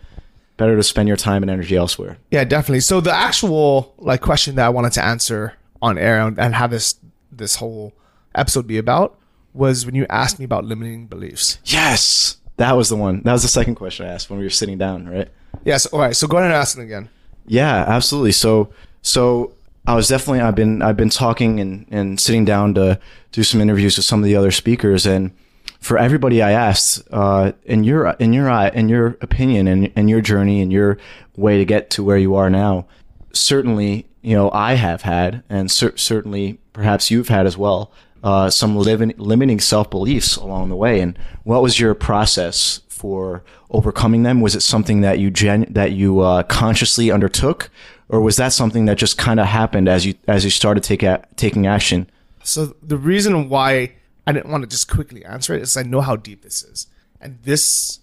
[0.57, 2.19] better to spend your time and energy elsewhere.
[2.31, 2.81] Yeah, definitely.
[2.81, 6.71] So the actual like question that I wanted to answer on air and and have
[6.71, 6.97] this
[7.31, 7.93] this whole
[8.35, 9.19] episode be about
[9.55, 11.59] was when you asked me about limiting beliefs.
[11.65, 12.37] Yes.
[12.57, 13.23] That was the one.
[13.25, 15.29] That was the second question I asked when we were sitting down, right?
[15.65, 15.87] Yes.
[15.87, 16.15] All right.
[16.15, 17.09] So go ahead and ask it again.
[17.47, 18.33] Yeah, absolutely.
[18.33, 18.71] So
[19.03, 19.53] so
[19.87, 23.01] I was definitely I've been I've been talking and and sitting down to
[23.33, 25.33] do some interviews with some of the other speakers and
[25.81, 30.21] for everybody I asked, uh, in your in your in your opinion and and your
[30.21, 30.99] journey and your
[31.37, 32.87] way to get to where you are now,
[33.33, 37.91] certainly you know I have had and cer- certainly perhaps you've had as well
[38.23, 41.01] uh, some living, limiting self beliefs along the way.
[41.01, 44.41] And what was your process for overcoming them?
[44.41, 47.71] Was it something that you gen- that you uh, consciously undertook,
[48.11, 51.03] or was that something that just kind of happened as you as you started take
[51.03, 52.11] a- taking action?
[52.43, 53.93] So the reason why
[54.27, 56.87] I didn't want to just quickly answer it is I know how deep this is,
[57.21, 58.01] and this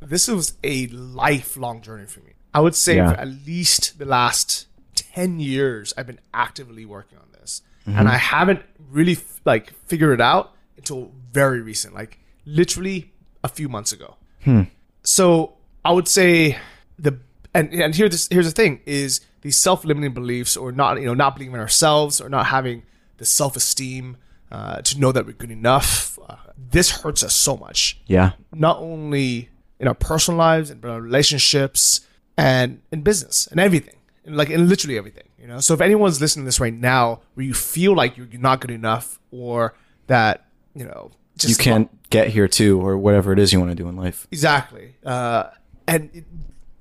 [0.00, 2.32] this was a lifelong journey for me.
[2.54, 3.12] I would say Yeah.
[3.12, 7.98] for at least the last ten years, I've been actively working on this, mm-hmm.
[7.98, 13.12] and I haven't really f- like figured it out until very recent, like literally
[13.44, 14.16] a few months ago.
[14.44, 14.62] Hmm.
[15.02, 16.58] So I would say
[16.98, 17.18] the
[17.54, 21.06] and and here this here's the thing is these self limiting beliefs or not you
[21.06, 22.82] know not believing in ourselves or not having
[23.18, 24.16] the self esteem
[24.50, 26.18] uh, to know that we're good enough.
[26.26, 26.36] Uh,
[26.70, 28.32] this hurts us so much, Yeah.
[28.52, 32.00] not only in our personal lives and our relationships
[32.36, 35.24] and in business and everything, and like in literally everything.
[35.38, 38.26] You know, so if anyone's listening to this right now, where you feel like you're
[38.32, 39.74] not good enough, or
[40.06, 43.70] that you know just You can't get here too, or whatever it is you want
[43.70, 44.26] to do in life.
[44.32, 44.94] Exactly.
[45.04, 45.44] Uh,
[45.86, 46.24] and it,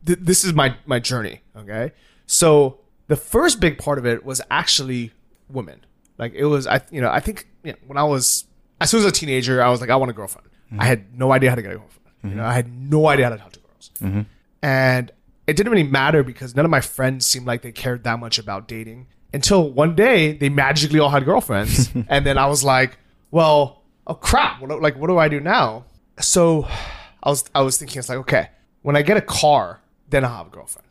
[0.08, 1.42] th- this is my my journey.
[1.56, 1.92] Okay,
[2.26, 5.12] so the first big part of it was actually
[5.50, 5.86] women.
[6.18, 8.46] Like it was, I you know, I think you know, when I was
[8.82, 10.48] as soon as a teenager, I was like, I want a girlfriend.
[10.68, 10.82] Mm-hmm.
[10.82, 12.14] I had no idea how to get a girlfriend.
[12.24, 12.40] You mm-hmm.
[12.40, 14.22] know, I had no idea how to talk to girls, mm-hmm.
[14.62, 15.12] and
[15.46, 18.40] it didn't really matter because none of my friends seemed like they cared that much
[18.40, 22.98] about dating until one day they magically all had girlfriends, and then I was like,
[23.32, 25.86] well, oh crap, what, like what do I do now?
[26.20, 26.68] So
[27.24, 28.50] I was I was thinking it's like okay,
[28.82, 30.88] when I get a car, then I'll have a girlfriend.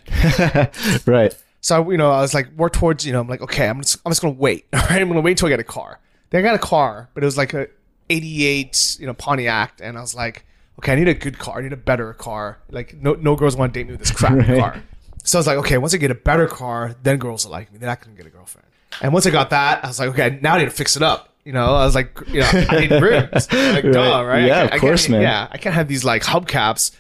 [1.06, 1.36] Right.
[1.60, 3.98] So you know, I was like work towards you know, I'm like okay, I'm just
[4.04, 4.66] I'm just gonna wait.
[4.72, 5.98] All right, I'm gonna wait till I get a car.
[6.30, 7.68] Then I got a car, but it was like a
[8.08, 10.44] '88 you know Pontiac, and I was like,
[10.78, 11.58] okay, I need a good car.
[11.58, 12.58] I need a better car.
[12.70, 14.82] Like no no girls want to date me with this crappy car.
[15.24, 17.72] So I was like, okay, once I get a better car, then girls will like
[17.72, 17.78] me.
[17.78, 18.68] Then I can get a girlfriend.
[19.02, 21.02] And once I got that, I was like, okay, now I need to fix it
[21.02, 21.35] up.
[21.46, 23.52] You know, I was like, you know, I need rims.
[23.52, 24.46] Like, duh, right?
[24.46, 25.22] Yeah, I of I course, man.
[25.22, 26.90] Yeah, I can't have these like hubcaps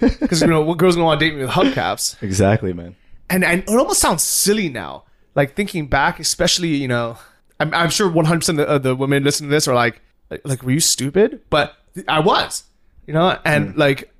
[0.00, 2.96] because you know what girls gonna want to date me with hubcaps Exactly, man.
[3.30, 5.04] and, and it almost sounds silly now.
[5.34, 7.16] Like thinking back, especially you know,
[7.58, 10.02] I'm, I'm sure 100 percent of the women listening to this are like,
[10.44, 11.40] like, were you stupid?
[11.48, 11.74] But
[12.06, 12.64] I was,
[13.06, 13.78] you know, and hmm.
[13.78, 14.12] like,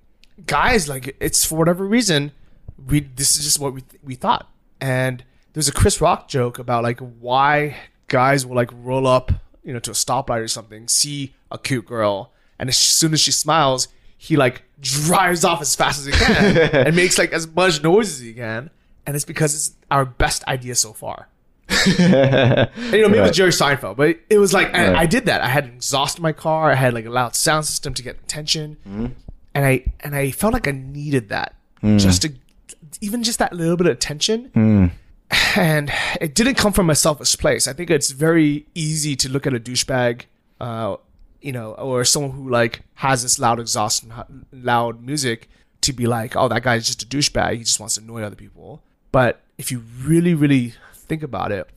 [0.47, 2.33] guys, like, it's for whatever reason,
[2.87, 4.49] we this is just what we we thought.
[4.81, 7.77] And there's a Chris Rock joke about like why
[8.09, 9.31] guys will like roll up,
[9.65, 13.21] you know, to a stoplight or something, see a cute girl, and as soon as
[13.21, 17.47] she smiles, he like drives off as fast as he can and makes like as
[17.47, 18.71] much noise as he can.
[19.07, 21.29] And it's because it's our best idea so far.
[21.69, 23.33] And, you know, maybe Right.
[23.33, 24.95] Jerry Seinfeld, but it was like Right.
[24.95, 25.41] I did that.
[25.43, 26.71] I had exhaust in my car.
[26.71, 29.07] I had like a loud sound system to get attention, Mm-hmm.
[29.55, 31.99] and I and I felt like I needed that Mm.
[31.99, 32.33] just to
[33.03, 34.91] even just that little bit of attention.
[35.57, 37.67] And it didn't come from a selfish place.
[37.67, 40.23] I think it's very easy to look at a douchebag,
[40.61, 40.97] uh,
[41.41, 45.49] you know, or someone who like has this loud exhaust and loud music
[45.83, 47.59] to be like, oh, that guy's just a douchebag.
[47.59, 48.83] He just wants to annoy other people.
[49.13, 51.69] But if you really, really think about it,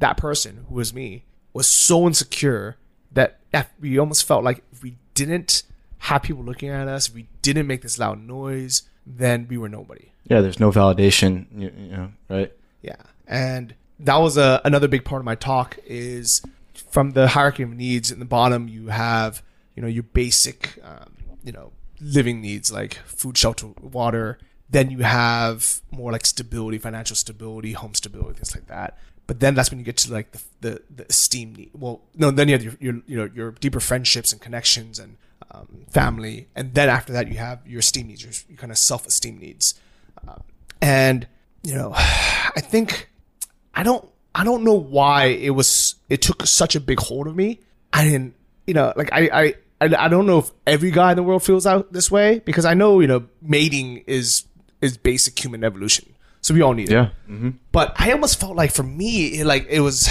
[0.00, 2.76] that person who was me was so insecure
[3.12, 3.38] that
[3.80, 5.62] we almost felt like if we didn't
[5.98, 9.68] have people looking at us, if we didn't make this loud noise, then we were
[9.68, 10.10] nobody.
[10.24, 12.52] Yeah, there's no validation, you, you know, right?
[12.84, 16.42] Yeah, and that was a, another big part of my talk is
[16.90, 18.10] from the hierarchy of needs.
[18.10, 19.42] In the bottom, you have
[19.74, 24.38] you know your basic um, you know living needs like food, shelter, water.
[24.68, 28.98] Then you have more like stability, financial stability, home stability, things like that.
[29.26, 31.70] But then that's when you get to like the the, the esteem need.
[31.72, 35.16] Well, no, then you have your, your you know your deeper friendships and connections and
[35.50, 38.76] um, family, and then after that you have your esteem needs, your, your kind of
[38.76, 39.80] self esteem needs.
[40.28, 40.42] Um,
[40.82, 41.28] and
[41.64, 43.10] you know i think
[43.74, 47.34] i don't i don't know why it was it took such a big hold of
[47.34, 47.58] me
[47.92, 48.34] i didn't
[48.66, 51.66] you know like i i I don't know if every guy in the world feels
[51.66, 54.44] out this way because I know you know mating is
[54.80, 56.92] is basic human evolution, so we all need it.
[56.92, 57.10] Yeah.
[57.28, 57.50] Mm-hmm.
[57.72, 60.08] But I almost felt like for me, it, like it was,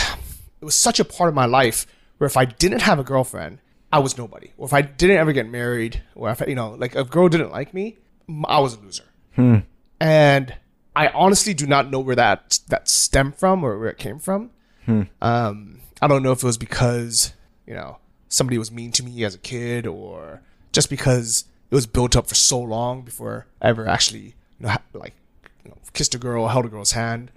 [0.61, 1.85] it was such a part of my life
[2.17, 3.59] where if I didn't have a girlfriend,
[3.91, 4.51] I was nobody.
[4.57, 7.51] Or if I didn't ever get married, or if you know, like a girl didn't
[7.51, 7.97] like me,
[8.45, 9.05] I was a loser.
[9.99, 10.55] And
[10.95, 14.51] I honestly do not know where that that stemmed from or where it came from.
[15.21, 17.33] Um, I don't know if it was because
[17.65, 17.97] you know
[18.29, 22.27] somebody was mean to me as a kid, or just because it was built up
[22.27, 24.19] for so long before I ever actually
[24.59, 25.13] you know ha- like
[25.63, 27.31] you know, kissed a girl, held a girl's hand.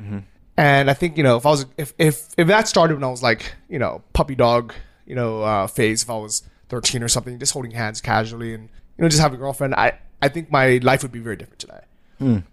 [0.56, 3.10] And I think you know if I was if if if that started when I
[3.10, 4.74] was like you know puppy dog
[5.06, 8.64] you know uh, phase, if I was thirteen or something, just holding hands casually and
[8.98, 11.60] you know just having a girlfriend, I I think my life would be very different
[11.60, 11.80] today.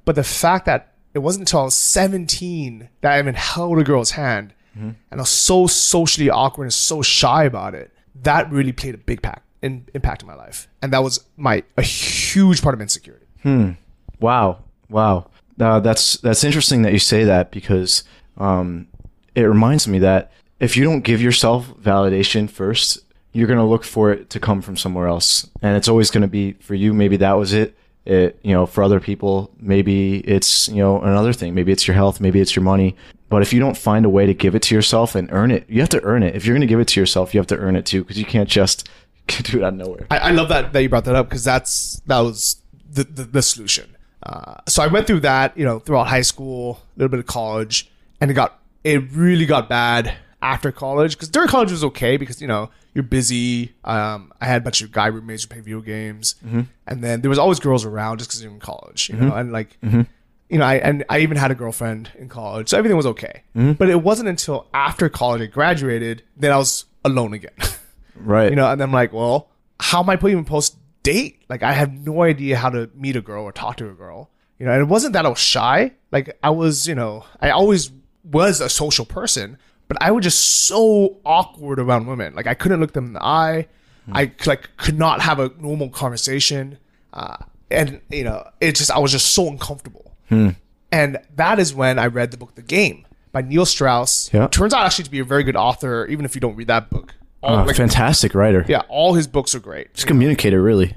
[0.06, 3.84] But the fact that it wasn't until I was 17 that I even held a
[3.84, 7.92] girl's hand and I was so socially awkward and so shy about it,
[8.24, 10.68] that really played a big pack, in, impact in my life.
[10.82, 13.26] And that was my a huge part of insecurity.
[13.44, 13.72] Hmm.
[14.20, 15.30] Wow, wow.
[15.60, 18.04] Uh, that's that's interesting that you say that because
[18.38, 18.88] um,
[19.36, 23.00] it reminds me that if you don't give yourself validation first,
[23.32, 26.54] you're gonna look for it to come from somewhere else, and it's always gonna be
[26.54, 26.94] for you.
[26.94, 27.78] Maybe that was it.
[28.06, 31.54] It you know for other people, maybe it's you know another thing.
[31.54, 32.20] Maybe it's your health.
[32.20, 32.96] Maybe it's your money.
[33.30, 35.66] But if you don't find a way to give it to yourself and earn it,
[35.70, 36.36] you have to earn it.
[36.36, 38.26] If you're gonna give it to yourself, you have to earn it too, because you
[38.26, 38.90] can't just
[39.28, 40.08] do it out of nowhere.
[40.12, 43.24] I, I love that, that you brought that up because that's that was the, the,
[43.24, 43.96] the solution.
[44.22, 47.26] Uh, so I went through that, you know, throughout high school, a little bit of
[47.26, 47.92] college,
[48.22, 52.42] and it got it really got bad after college because during college was okay because
[52.42, 53.74] you know you're busy.
[53.84, 56.62] Um, I had a bunch of guy roommates who play video games, mm-hmm.
[56.88, 59.28] and then there was always girls around just because you're in college, you mm-hmm.
[59.28, 59.80] know, and like.
[59.82, 60.02] Mm-hmm.
[60.50, 63.42] You know, I and I even had a girlfriend in college, so everything was okay.
[63.74, 67.56] But it wasn't until after college I graduated that I was alone again.
[68.16, 68.50] Right.
[68.50, 71.44] you know, and I'm like, well, how am I even post date?
[71.50, 74.30] Like, I have no idea how to meet a girl or talk to a girl.
[74.60, 75.92] You know, and it wasn't that I was shy.
[76.12, 77.92] Like, I was, you know, I always
[78.24, 79.58] was a social person,
[79.94, 82.34] but I was just so awkward around women.
[82.36, 83.68] Like, I couldn't look them in the eye.
[84.06, 84.18] Hmm.
[84.18, 86.78] I like could not have a normal conversation,
[87.14, 87.38] uh,
[87.72, 90.12] and you know, it just I was just so uncomfortable.
[90.30, 90.50] Hmm.
[90.92, 94.30] And that is when I read the book The Game by Neil Strauss.
[94.34, 94.48] Yeah.
[94.48, 96.90] Turns out actually to be a very good author, even if you don't read that
[96.90, 97.16] book.
[97.42, 98.64] Ah, all, Oh, like, fantastic writer.
[98.68, 99.94] yeah, all his books are great.
[99.94, 100.96] Just communicator, really.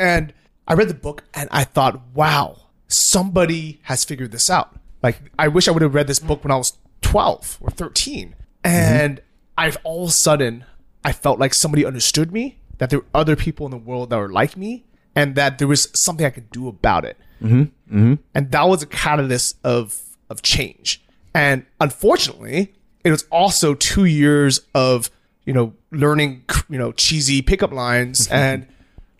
[0.00, 0.32] And
[0.66, 2.56] I read the book and I thought, wow,
[2.88, 4.74] somebody has figured this out.
[5.02, 6.72] Like, I wish I would have read this book when I was
[7.08, 8.34] 12 or 13.
[8.62, 9.22] And
[9.56, 10.64] I've all of a sudden,
[11.04, 14.18] I felt like somebody understood me, that there were other people in the world that
[14.18, 14.84] were like me,
[15.16, 17.16] and that there was something I could do about it.
[17.42, 18.14] Mm-hmm.
[18.34, 19.98] And that was a catalyst of,
[20.28, 21.02] of change.
[21.32, 25.10] And unfortunately, it was also two years of,
[25.46, 28.66] you know, learning, you know, cheesy pickup lines and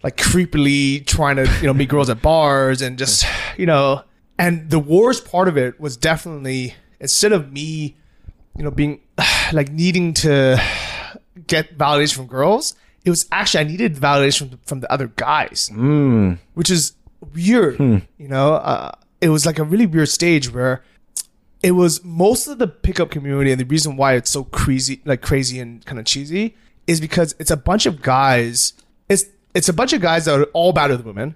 [0.03, 3.25] like creepily trying to, you know, meet girls at bars and just,
[3.57, 4.03] you know,
[4.39, 7.97] and the worst part of it was definitely instead of me,
[8.57, 9.01] you know, being
[9.53, 10.61] like needing to
[11.47, 12.75] get validation from girls,
[13.05, 15.71] it was actually I needed validation from, from the other guys,
[16.55, 16.93] which is
[17.35, 17.79] weird.
[18.19, 20.83] You know, uh, it was like a really weird stage where
[21.63, 25.23] it was most of the pickup community, and the reason why it's so crazy, like
[25.23, 26.55] crazy and kind of cheesy,
[26.87, 28.75] is because it's a bunch of guys.
[29.09, 29.25] It's
[29.55, 31.35] it's a bunch of guys that are all bad with women,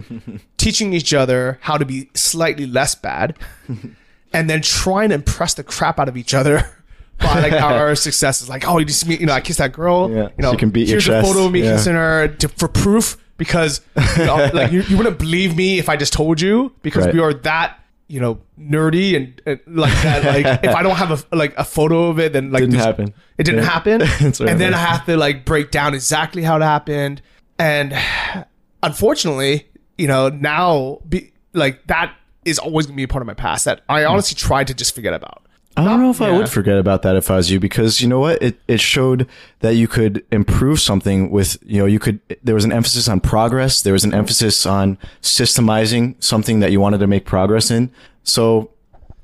[0.56, 3.36] teaching each other how to be slightly less bad,
[4.32, 6.68] and then trying to impress the crap out of each other
[7.18, 8.48] by like our successes.
[8.48, 10.10] Like, oh, you just meet, you know, I kissed that girl.
[10.10, 11.72] Yeah, you know, you can beat your here's a photo of me Yeah.
[11.72, 13.80] kissing her to, for proof because
[14.18, 17.14] you know, like you, you wouldn't believe me if I just told you because Right.
[17.14, 17.78] we are that
[18.10, 20.24] you know nerdy and, and like that.
[20.24, 23.12] Like if I don't have a like a photo of it, then like Didn't happen.
[23.36, 23.70] It didn't Yeah.
[23.70, 27.20] happen, and then I have to like break down exactly how it happened.
[27.58, 27.94] And
[28.82, 32.14] unfortunately, you know, now be like that
[32.48, 34.10] is always gonna be a part of my past that I hmm.
[34.10, 35.42] honestly tried to just forget about.
[35.78, 38.08] I don't know if I would forget about that if I was you because you
[38.08, 38.42] know what?
[38.42, 39.28] It it showed
[39.60, 43.20] that you could improve something with you know you could there was an emphasis on
[43.20, 47.92] progress there was an emphasis on systemizing something that you wanted to make progress in.
[48.24, 48.72] So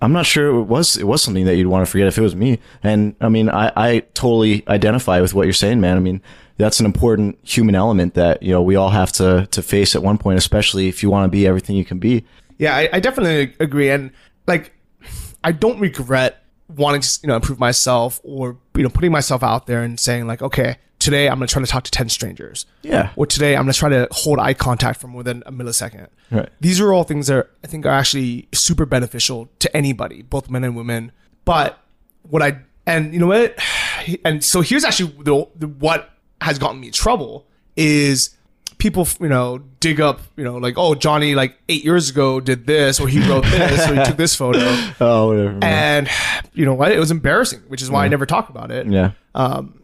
[0.01, 2.23] I'm not sure it was it was something that you'd want to forget if it
[2.23, 2.61] was me.
[2.85, 5.97] And I mean I I totally identify with what you're saying man.
[5.97, 6.23] I mean
[6.57, 10.05] that's an important human element that you know we all have to to face at
[10.05, 12.25] one point especially if you want to be everything you can be
[12.59, 14.11] Yeah, I, I definitely agree, and
[14.47, 14.73] like,
[15.43, 19.67] I don't regret wanting to you know improve myself or you know putting myself out
[19.67, 22.67] there and saying like, okay, today I'm gonna try to talk to ten strangers.
[22.83, 23.11] Yeah.
[23.17, 26.09] Or today I'm gonna try to hold eye contact for more than a millisecond.
[26.31, 26.49] Right.
[26.61, 30.65] These are all things that I think are actually super beneficial to anybody, both men
[30.65, 31.13] and women.
[31.45, 31.79] But
[32.23, 33.59] what I and you know what,
[34.25, 37.47] and so here's actually the, the what has gotten me in trouble
[37.77, 38.37] is
[38.85, 42.67] people you know dig up you know like oh Johnny like eight years ago did
[42.67, 44.61] this or he wrote this or he took this photo.
[45.01, 46.09] Oh whatever and
[46.53, 46.93] you know what?
[46.93, 48.87] It was embarrassing which is why I never talk about it.
[48.87, 49.13] Yeah.
[49.35, 49.83] Um,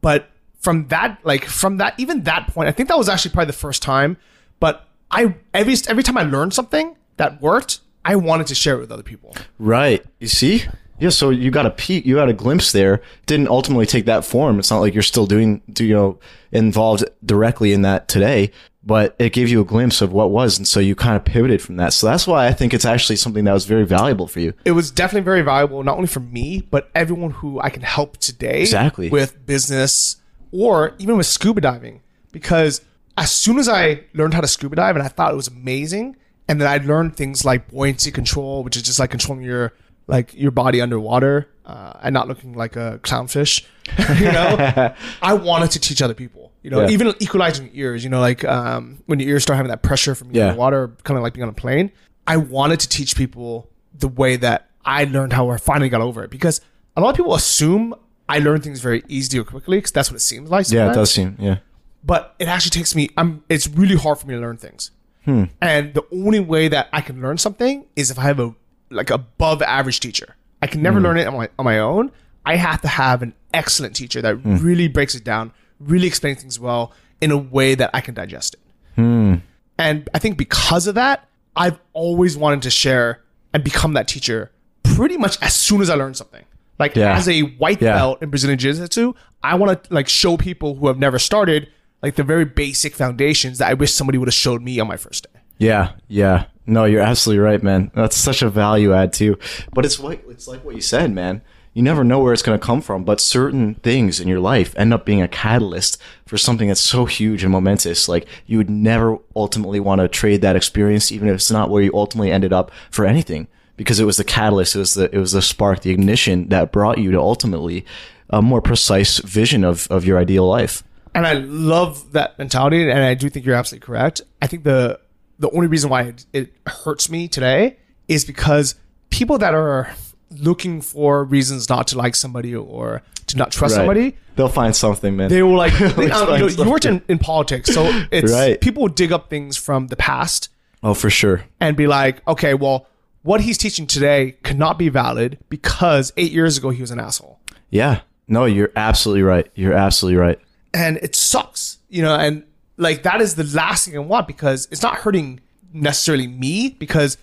[0.00, 0.30] but
[0.60, 3.52] from that like from that even that point i think that was actually probably the
[3.66, 4.16] first time
[4.60, 8.80] but i every every time i learned something that worked i wanted to share it
[8.80, 9.34] with other people.
[9.58, 10.04] Right.
[10.18, 10.64] You see?
[11.00, 13.02] Yeah, so you got a peek, you got a glimpse there.
[13.26, 14.58] Didn't ultimately take that form.
[14.58, 16.18] It's not like you're still doing, you know,
[16.52, 18.50] involved directly in that today,
[18.82, 20.58] but it gave you a glimpse of what was.
[20.58, 21.92] And so you kind of pivoted from that.
[21.92, 24.52] So that's why I think it's actually something that was very valuable for you.
[24.64, 28.16] it was definitely very valuable not only for me but everyone who i can help
[28.18, 29.08] today Exactly.
[29.10, 30.16] with business
[30.52, 32.80] or even with scuba diving because
[33.16, 36.16] as soon as i learned how to scuba dive and i thought it was amazing
[36.48, 39.72] and then i learned things like buoyancy control which is just like controlling your
[40.14, 43.54] like your body underwater uh, and not looking like a clownfish
[44.20, 46.90] you know i wanted to teach other people you know Yeah.
[46.94, 50.28] even equalizing ears you know like um, when your ears start having that pressure from
[50.28, 50.54] being Yeah.
[50.54, 51.90] water kind of like being on a plane
[52.26, 53.68] i wanted to teach people
[54.04, 56.60] the way that i learned how i finally got over it because
[56.96, 57.94] a lot of people assume
[58.28, 60.94] i learn things very easily or quickly because that's what it seems like Yeah, it
[60.94, 61.58] does seem, yeah.
[62.04, 64.90] but it actually takes me i'm it's really hard for me to learn things
[65.26, 68.52] and the only way that i can learn something is if i have a
[68.90, 71.04] like above average teacher i can never mm.
[71.04, 72.10] learn it on my, on my own
[72.46, 74.62] i have to have an excellent teacher that mm.
[74.62, 78.54] really breaks it down really explains things well in a way that i can digest
[78.54, 79.40] it mm.
[79.78, 83.22] and i think because of that i've always wanted to share
[83.52, 84.50] and become that teacher
[84.82, 86.44] pretty much as soon as i learn something
[86.80, 87.16] Like Yeah.
[87.16, 87.94] as a white Yeah.
[87.94, 89.12] belt in Brazilian Jiu-Jitsu,
[89.42, 91.68] I want to like show people who have never started
[92.02, 94.96] like the very basic foundations that I wish somebody would have showed me on my
[94.96, 95.40] first day.
[95.58, 96.46] Yeah, yeah.
[96.66, 97.90] No, you're absolutely right, man.
[97.94, 99.38] That's such a value add too.
[99.72, 101.42] But it's like it's like what you said, man.
[101.72, 104.74] You never know where it's going to come from, but certain things in your life
[104.76, 108.08] end up being a catalyst for something that's so huge and momentous.
[108.08, 111.82] Like you would never ultimately want to trade that experience, even if it's not where
[111.82, 113.46] you ultimately ended up for anything,
[113.76, 116.72] because it was the catalyst, it was the it was the spark, the ignition that
[116.72, 117.86] brought you to ultimately
[118.28, 120.82] a more precise vision of of your ideal life.
[121.14, 124.22] and I love that mentality, and I do think you're absolutely correct.
[124.42, 124.98] I think the
[125.40, 128.76] the only reason why it, it hurts me today is because
[129.10, 129.92] people that are
[130.30, 135.16] looking for reasons not to like somebody or to not trust somebody, They'll find something,
[135.16, 135.28] man.
[135.28, 135.76] they will like.
[135.96, 138.60] they, um, know, you worked in, in politics, so it's Right.
[138.60, 140.48] people will dig up things from the past
[140.82, 141.42] oh, for sure.
[141.58, 142.86] and be like, okay, well,
[143.22, 147.38] what he's teaching today cannot be valid because eight years ago he was an asshole.
[147.68, 148.00] Yeah.
[148.28, 149.50] No, you're absolutely right.
[149.54, 150.38] You're absolutely right.
[150.72, 152.44] and it sucks, you know, and
[152.80, 155.40] like that is the last thing I want because it's not hurting
[155.72, 157.18] necessarily me because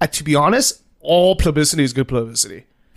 [0.00, 2.64] uh, to be honest, all publicity is good publicity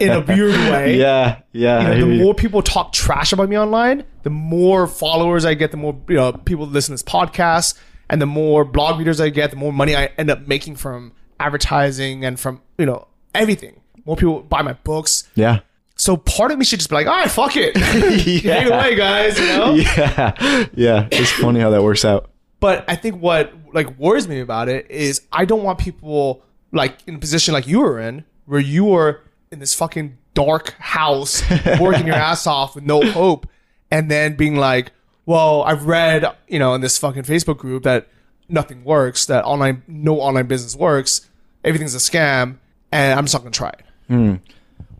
[0.00, 0.98] in a weird way.
[0.98, 1.94] Yeah, yeah.
[1.94, 5.70] You know, the more people talk trash about me online, the more followers I get,
[5.70, 7.78] the more you know people listen to this podcast,
[8.10, 11.12] and the more blog readers I get, the more money I end up making from
[11.38, 13.80] advertising and from you know everything.
[14.04, 15.60] More people buy my books, yeah.
[15.98, 17.76] So part of me should just be like, all right, fuck it,
[18.42, 19.74] hang away, guys, you know.
[19.74, 20.66] Yeah.
[20.74, 21.08] Yeah.
[21.10, 22.30] It's funny how that works out.
[22.60, 26.42] But I think what like worries me about it is I don't want people
[26.72, 30.70] like in a position like you were in, where you were in this fucking dark
[30.78, 31.42] house
[31.80, 33.46] working your ass off with no hope,
[33.90, 34.92] and then being like,
[35.26, 38.08] "Well, I've read, you know, in this fucking Facebook group that
[38.48, 41.28] nothing works, that online, no online business works,
[41.64, 42.58] everything's a scam,
[42.92, 44.34] and I'm just not gonna try it." Hmm.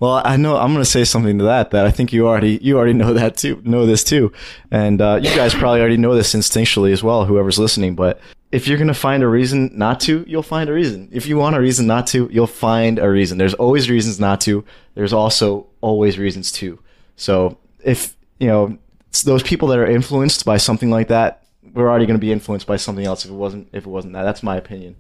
[0.00, 2.58] Well, I know I'm going to say something to that that I think you already
[2.62, 4.32] you already know that too, know this too,
[4.70, 7.24] and uh, you guys probably already know this instinctually as well.
[7.24, 8.20] Whoever's listening, but
[8.50, 11.08] if you're going to find a reason not to, you'll find a reason.
[11.12, 13.38] If you want a reason not to, you'll find a reason.
[13.38, 14.64] There's always reasons not to.
[14.94, 16.78] There's also always reasons to.
[17.16, 18.78] So if you know
[19.24, 21.44] those people that are influenced by something like that,
[21.74, 23.24] we're already going to be influenced by something else.
[23.24, 24.96] If it wasn't if it wasn't that, that's my opinion.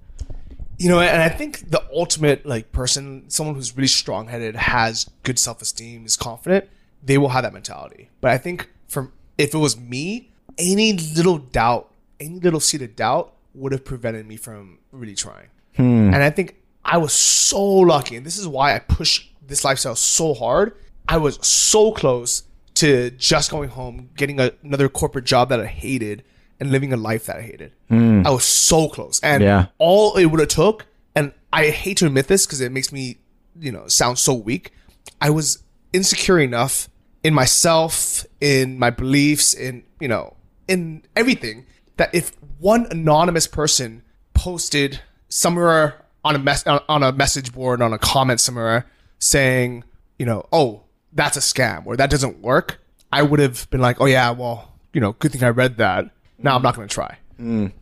[0.78, 5.10] You know, and I think the ultimate like person, someone who's really strong headed, has
[5.24, 6.68] good self esteem, is confident,
[7.02, 8.10] they will have that mentality.
[8.20, 12.96] But I think from if it was me, any little doubt, any little seed of
[12.96, 15.48] doubt would have prevented me from really trying.
[15.76, 16.12] Hmm.
[16.12, 19.96] And I think I was so lucky, and this is why I push this lifestyle
[19.96, 20.74] so hard.
[21.08, 25.66] I was so close to just going home, getting a, another corporate job that I
[25.66, 26.24] hated,
[26.60, 27.72] and living a life that I hated.
[27.88, 28.22] Hmm.
[28.26, 29.66] I was so close, and Yeah.
[29.78, 33.18] all it would have took, and I hate to admit this because it makes me,
[33.58, 34.72] you know, sound so weak.
[35.20, 36.88] I was insecure enough
[37.24, 40.36] in myself, in my beliefs, in you know,
[40.68, 44.02] in everything that if one anonymous person
[44.34, 48.86] posted somewhere on a mess on a message board on a comment somewhere
[49.18, 49.82] saying,
[50.18, 50.82] you know, oh,
[51.12, 52.80] that's a scam or that doesn't work,
[53.12, 56.10] I would have been like, oh yeah, well, you know, good thing I read that.
[56.38, 57.18] Now I'm not going to try.
[57.40, 57.72] Mm.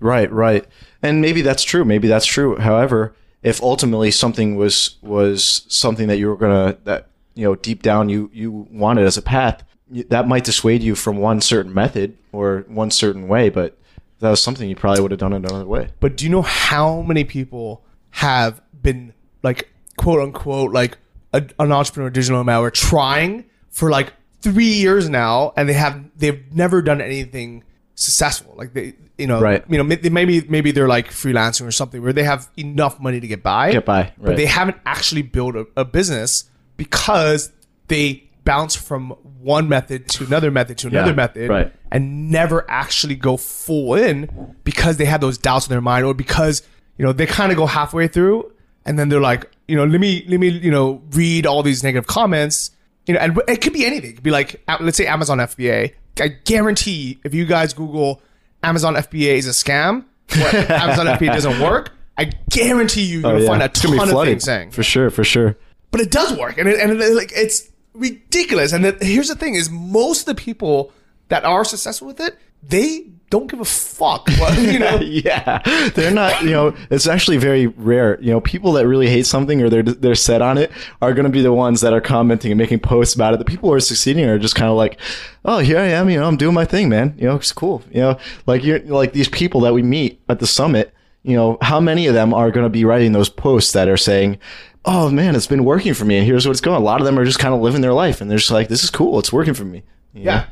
[0.00, 0.64] Right, right.
[1.02, 1.84] And maybe that's true.
[1.84, 2.56] Maybe that's true.
[2.56, 7.82] However, if ultimately something was was something that you were gonna that you know deep
[7.82, 9.62] down you you wanted as a path,
[10.08, 13.50] that might dissuade you from one certain method or one certain way.
[13.50, 13.78] But
[14.20, 15.88] that was something you probably would have done it another way.
[16.00, 20.98] But do you know how many people have been like quote unquote like
[21.32, 26.02] a, an entrepreneur digital nomad or trying for like three years now and they have
[26.16, 27.64] they've never done anything
[27.94, 28.54] successful.
[28.56, 29.64] Like they you know Right.
[29.68, 33.20] you know they maybe maybe they're like freelancing or something where they have enough money
[33.20, 36.44] to get by Get by, but they haven't actually built a, a business
[36.76, 37.52] because
[37.88, 41.72] they bounce from one method to another method to another Yeah, method right.
[41.90, 46.12] and never actually go full in because they have those doubts in their mind or
[46.14, 46.62] because
[46.98, 48.52] you know they kind of go halfway through
[48.84, 51.82] and then they're like you know let me let me you know read all these
[51.84, 52.70] negative comments.
[53.06, 54.10] You know and it could be anything.
[54.10, 58.20] It could be like let's say amazon fba i guarantee if you guys google
[58.62, 60.04] amazon fba is a scam
[60.36, 64.08] amazon fba doesn't work i guarantee you oh, you're gonna find a Oh, ton of
[64.10, 64.70] flooded, things saying.
[64.70, 65.56] For sure, for sure.
[65.90, 68.72] but it does work and it, and it, like it's ridiculous.
[68.72, 70.92] And it, here's the thing is most of the people
[71.28, 75.60] that are successful with it they don't give a fuck what, you know yeah,
[75.94, 76.42] they're not.
[76.42, 78.20] You know, it's actually very rare.
[78.20, 80.70] You know, people that really hate something or they're they're set on it
[81.02, 83.38] are going to be the ones that are commenting and making posts about it.
[83.38, 84.98] The people who are succeeding are just kind of like,
[85.44, 86.10] oh, here I am.
[86.10, 87.14] You know, I'm doing my thing, man.
[87.18, 87.82] You know, it's cool.
[87.90, 90.92] You know, like you're like these people that we meet at the summit.
[91.22, 93.96] You know, how many of them are going to be writing those posts that are
[93.96, 94.38] saying,
[94.84, 96.80] oh man, it's been working for me, and here's what's going.
[96.80, 98.68] A lot of them are just kind of living their life, and they're just like,
[98.68, 99.82] this is cool, it's working for me.
[100.12, 100.44] You know?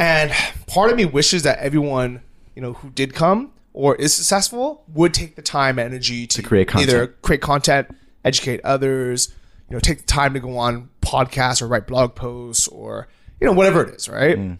[0.00, 0.32] And
[0.66, 2.22] part of me wishes that everyone,
[2.56, 6.42] you know, who did come or is successful would take the time and energy to,
[6.42, 6.90] create content.
[6.90, 7.88] either create content,
[8.24, 9.32] educate others,
[9.68, 13.08] you know, take the time to go on podcasts or write blog posts or,
[13.40, 14.38] you know, whatever it is, right?
[14.38, 14.58] Mm.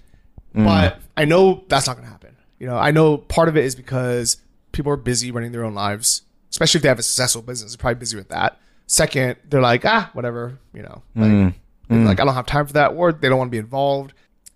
[0.55, 2.37] But I know that's not going to happen.
[2.59, 4.37] You know, I know part of it is because
[4.73, 7.73] people are busy running their own lives, especially if they have a successful business.
[7.73, 8.59] They're probably busy with that.
[8.87, 11.55] Second, they're like, ah, whatever, you know, like,
[11.91, 12.07] Mm.
[12.07, 14.13] like I don't have time for that, or they don't want to be involved.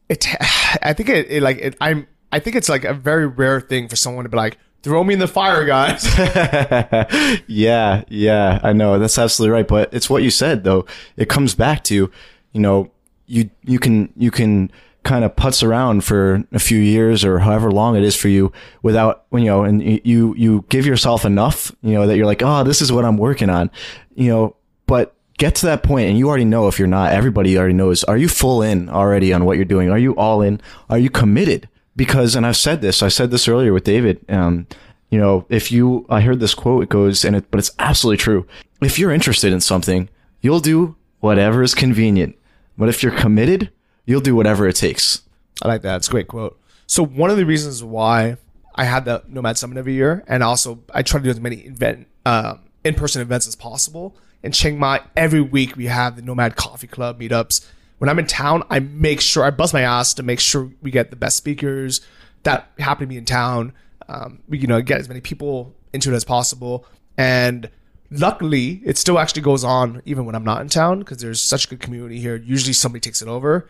[0.08, 0.26] It,
[0.82, 3.88] I think it, it like it, I'm, I think it's like a very rare thing
[3.88, 6.04] for someone to be like, throw me in the fire, guys.
[7.46, 9.66] yeah, yeah, I know that's absolutely right.
[9.66, 10.86] But it's what you said though.
[11.16, 12.10] It comes back to,
[12.52, 12.90] you know,
[13.26, 14.70] you you can you can
[15.02, 18.52] kind of putz around for a few years or however long it is for you
[18.82, 22.62] without you know, and you you give yourself enough, you know, that you're like, oh,
[22.62, 23.70] this is what I'm working on,
[24.14, 25.10] you know, but.
[25.36, 27.12] Get to that point, and you already know if you're not.
[27.12, 28.04] Everybody already knows.
[28.04, 29.90] Are you full in already on what you're doing?
[29.90, 30.60] Are you all in?
[30.88, 31.68] Are you committed?
[31.96, 33.02] Because, and I've said this.
[33.02, 34.24] I said this earlier with David.
[34.28, 34.66] Um,
[35.10, 38.18] you know, if you, I heard this quote, it goes, and it, but it's absolutely
[38.18, 38.46] true.
[38.80, 40.08] If you're interested in something,
[40.40, 42.36] you'll do whatever is convenient.
[42.76, 43.70] But if you're committed,
[44.06, 45.22] you'll do whatever it takes.
[45.62, 45.96] I like that.
[45.96, 46.60] It's a great quote.
[46.86, 48.36] So one of the reasons why
[48.74, 51.56] I had the Nomad Summit every year, and also I try to do as many
[51.56, 54.16] event um, in-person events as possible.
[54.44, 57.66] In Chiang Mai, every week we have the Nomad Coffee Club meetups.
[57.96, 60.90] When I'm in town, I make sure I bust my ass to make sure we
[60.90, 62.02] get the best speakers
[62.42, 63.72] that happen to be in town.
[64.06, 66.84] Um, we you know get as many people into it as possible,
[67.16, 67.70] and
[68.10, 71.64] luckily it still actually goes on even when I'm not in town because there's such
[71.64, 72.36] a good community here.
[72.36, 73.66] Usually somebody takes it over,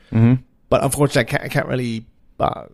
[0.70, 2.04] but unfortunately I can't, I can't really
[2.40, 2.64] uh,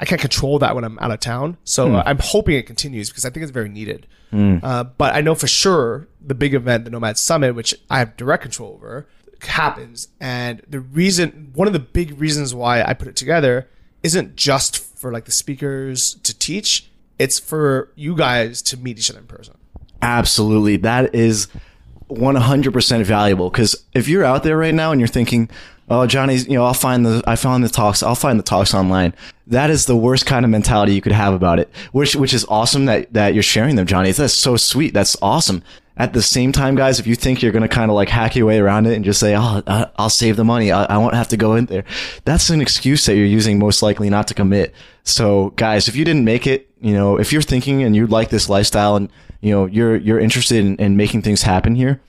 [0.00, 1.58] I can't control that when I'm out of town.
[1.64, 4.06] So uh, I'm hoping it continues because I think it's very needed.
[4.32, 8.16] Uh, but I know for sure the big event, the Nomad Summit, which I have
[8.16, 9.06] direct control over,
[9.42, 10.08] happens.
[10.20, 13.68] And the reason, one of the big reasons why I put it together
[14.02, 16.90] isn't just for like the speakers to teach.
[17.18, 19.54] It's for you guys to meet each other in person.
[20.00, 20.78] Absolutely.
[20.78, 21.48] That is
[22.10, 25.50] 100% valuable because if you're out there right now and you're thinking,
[25.90, 28.72] oh, Johnny's, you know, I'll find the, I found the talks, I'll find the talks
[28.72, 29.12] online.
[29.48, 32.46] That is the worst kind of mentality you could have about it, which, which is
[32.48, 34.12] awesome that, that you're sharing them, Johnny.
[34.12, 34.94] That's so sweet.
[34.94, 35.62] That's awesome.
[35.96, 38.46] At the same time, guys, if you think you're to kind of like hack your
[38.46, 39.62] way around it and just say, oh,
[39.96, 40.72] I'll save the money.
[40.72, 41.84] I, I won't have to go in there.
[42.24, 44.72] That's an excuse that you're using most likely not to commit.
[45.02, 48.30] So guys, if you didn't make it, you know, if you're thinking and you like
[48.30, 49.10] this lifestyle and,
[49.42, 52.00] you know, you're, you're interested in, in making things happen here,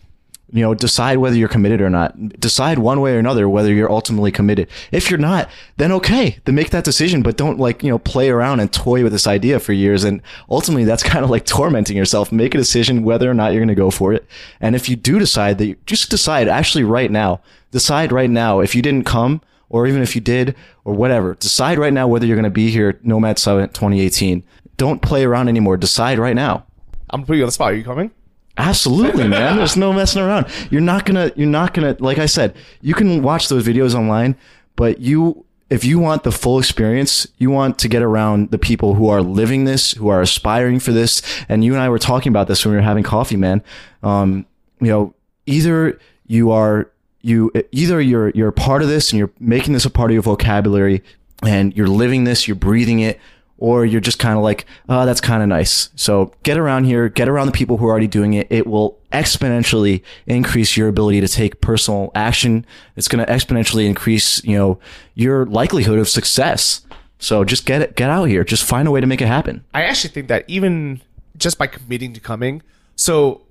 [0.51, 2.39] you know, decide whether you're committed or not.
[2.39, 4.67] Decide one way or another whether you're ultimately committed.
[4.91, 8.29] If you're not, then okay, then make that decision, but don't like, you know, play
[8.29, 10.03] around and toy with this idea for years.
[10.03, 12.31] And ultimately that's kind of like tormenting yourself.
[12.31, 14.25] Make a decision whether or not you're going to go for it.
[14.59, 17.41] And if you do decide that you just decide actually right now,
[17.71, 21.79] decide right now if you didn't come or even if you did or whatever, decide
[21.79, 24.43] right now whether you're going to be here Nomad Summit 2018.
[24.75, 25.77] Don't play around anymore.
[25.77, 26.65] Decide right now.
[27.09, 27.71] I'm putting you on the spot.
[27.71, 28.11] Are you coming?
[28.57, 29.57] Absolutely, man.
[29.57, 30.47] There's no messing around.
[30.69, 31.31] You're not gonna.
[31.35, 31.95] You're not gonna.
[31.99, 34.35] Like I said, you can watch those videos online,
[34.75, 38.95] but you, if you want the full experience, you want to get around the people
[38.95, 41.21] who are living this, who are aspiring for this.
[41.47, 43.63] And you and I were talking about this when we were having coffee, man.
[44.03, 44.45] Um,
[44.81, 45.13] you know,
[45.45, 45.97] either
[46.27, 46.91] you are
[47.21, 50.23] you either you're you're part of this and you're making this a part of your
[50.23, 51.03] vocabulary
[51.43, 53.19] and you're living this, you're breathing it,
[53.61, 55.89] or you're just kind of like, oh, that's kind of nice.
[55.95, 58.47] So get around here, get around the people who are already doing it.
[58.49, 62.65] It will exponentially increase your ability to take personal action.
[62.95, 64.79] It's going to exponentially increase, you know,
[65.13, 66.81] your likelihood of success.
[67.19, 68.43] So just get it, get out here.
[68.43, 69.63] Just find a way to make it happen.
[69.75, 71.01] I actually think that even
[71.37, 72.63] just by committing to coming,
[72.95, 73.43] so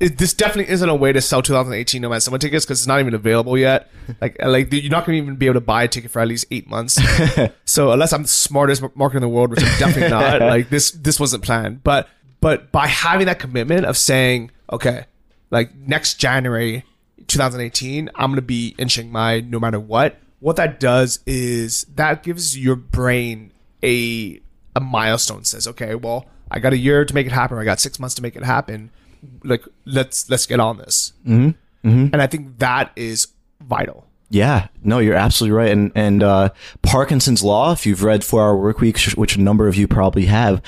[0.00, 3.00] it, this definitely isn't a way to sell 2018 Nomad Summit tickets because it's not
[3.00, 3.90] even available yet.
[4.20, 6.20] Like, uh, like you're not going to even be able to buy a ticket for
[6.20, 6.98] at least eight months.
[7.64, 10.90] so unless I'm the smartest marketer in the world, which I'm definitely not, like this
[10.90, 11.82] this wasn't planned.
[11.82, 12.08] But
[12.40, 15.06] but by having that commitment of saying, okay,
[15.50, 16.84] like next January
[17.28, 20.18] 2018, I'm going to be in Chiang Mai no matter what.
[20.40, 23.52] What that does is that gives your brain
[23.84, 24.40] a
[24.74, 25.44] a milestone.
[25.44, 27.56] Says, okay, well, I got a year to make it happen.
[27.56, 28.90] Or I got six months to make it happen.
[29.44, 31.12] Like, let's let's get on this.
[31.26, 31.50] Mm-hmm.
[31.84, 33.28] And I think that is
[33.60, 34.06] vital.
[34.30, 35.70] Yeah, no, you're absolutely right.
[35.70, 36.50] And and uh,
[36.80, 40.24] Parkinson's law, if you've read Four Hour Work Week, which a number of you probably
[40.24, 40.62] have,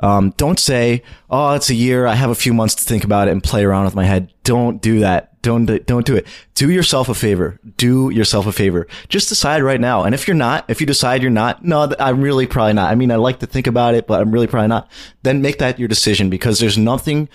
[0.00, 2.06] Um, don't say, "Oh, it's a year.
[2.06, 4.32] I have a few months to think about it and play around with my head."
[4.44, 5.28] Don't do that.
[5.42, 6.26] Don't don't do it.
[6.54, 7.60] Do yourself a favor.
[7.76, 8.86] Do yourself a favor.
[9.08, 10.02] Just decide right now.
[10.02, 12.90] And if you're not, if you decide you're not, no, I'm really probably not.
[12.90, 14.90] I mean, I like to think about it, but I'm really probably not.
[15.22, 17.28] Then make that your decision because there's nothing,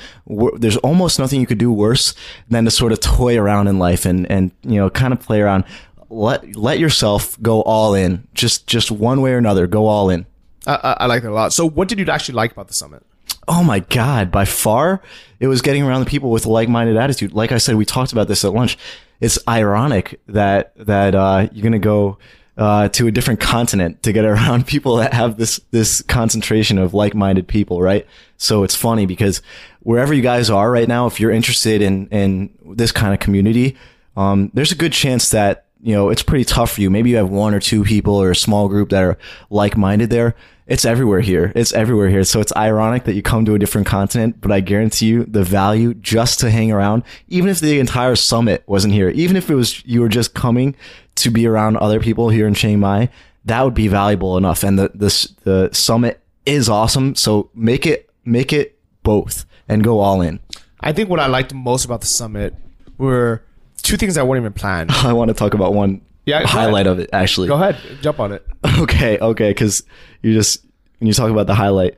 [0.57, 2.13] there's almost nothing you could do worse
[2.49, 5.41] than to sort of toy around in life and and you know kind of play
[5.41, 5.63] around.
[6.09, 8.27] Let let yourself go all in.
[8.33, 10.25] Just just one way or another, go all in.
[10.65, 11.53] I, I, like that a lot.
[11.53, 13.03] So, what did you actually like about the summit?
[13.47, 15.01] Oh my God, by far,
[15.39, 17.33] it was getting around the people with a like-minded attitude.
[17.33, 18.77] Like I said, we talked about this at lunch.
[19.19, 22.17] It's ironic that, that, uh, you're going to go,
[22.57, 26.93] uh, to a different continent to get around people that have this, this concentration of
[26.93, 28.07] like-minded people, right?
[28.37, 29.41] So it's funny because
[29.81, 33.75] wherever you guys are right now, if you're interested in, in this kind of community,
[34.15, 36.89] um, there's a good chance that, you know, it's pretty tough for you.
[36.89, 39.17] Maybe you have one or two people or a small group that are
[39.49, 40.35] like-minded there
[40.65, 41.51] it's everywhere here.
[41.55, 42.23] It's everywhere here.
[42.23, 45.43] So it's ironic that you come to a different continent, but I guarantee you the
[45.43, 49.55] value just to hang around, even if the entire summit wasn't here, even if it
[49.55, 50.75] was you were just coming
[51.15, 53.09] to be around other people here in Chiang Mai,
[53.45, 54.63] that would be valuable enough.
[54.63, 57.15] And the the the summit is awesome.
[57.15, 60.39] So make it make it both and go all in.
[60.79, 62.55] I think what I liked most about the summit
[62.97, 63.43] were
[63.81, 64.91] two things I weren't even planned.
[65.03, 66.99] I want to talk about one Yeah, highlight ahead.
[66.99, 67.47] of it actually.
[67.49, 68.45] Go ahead, jump on it.
[68.79, 69.83] Okay, okay, because
[70.21, 70.65] you just
[70.99, 71.97] when you talk about the highlight,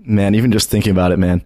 [0.00, 1.44] man, even just thinking about it, man,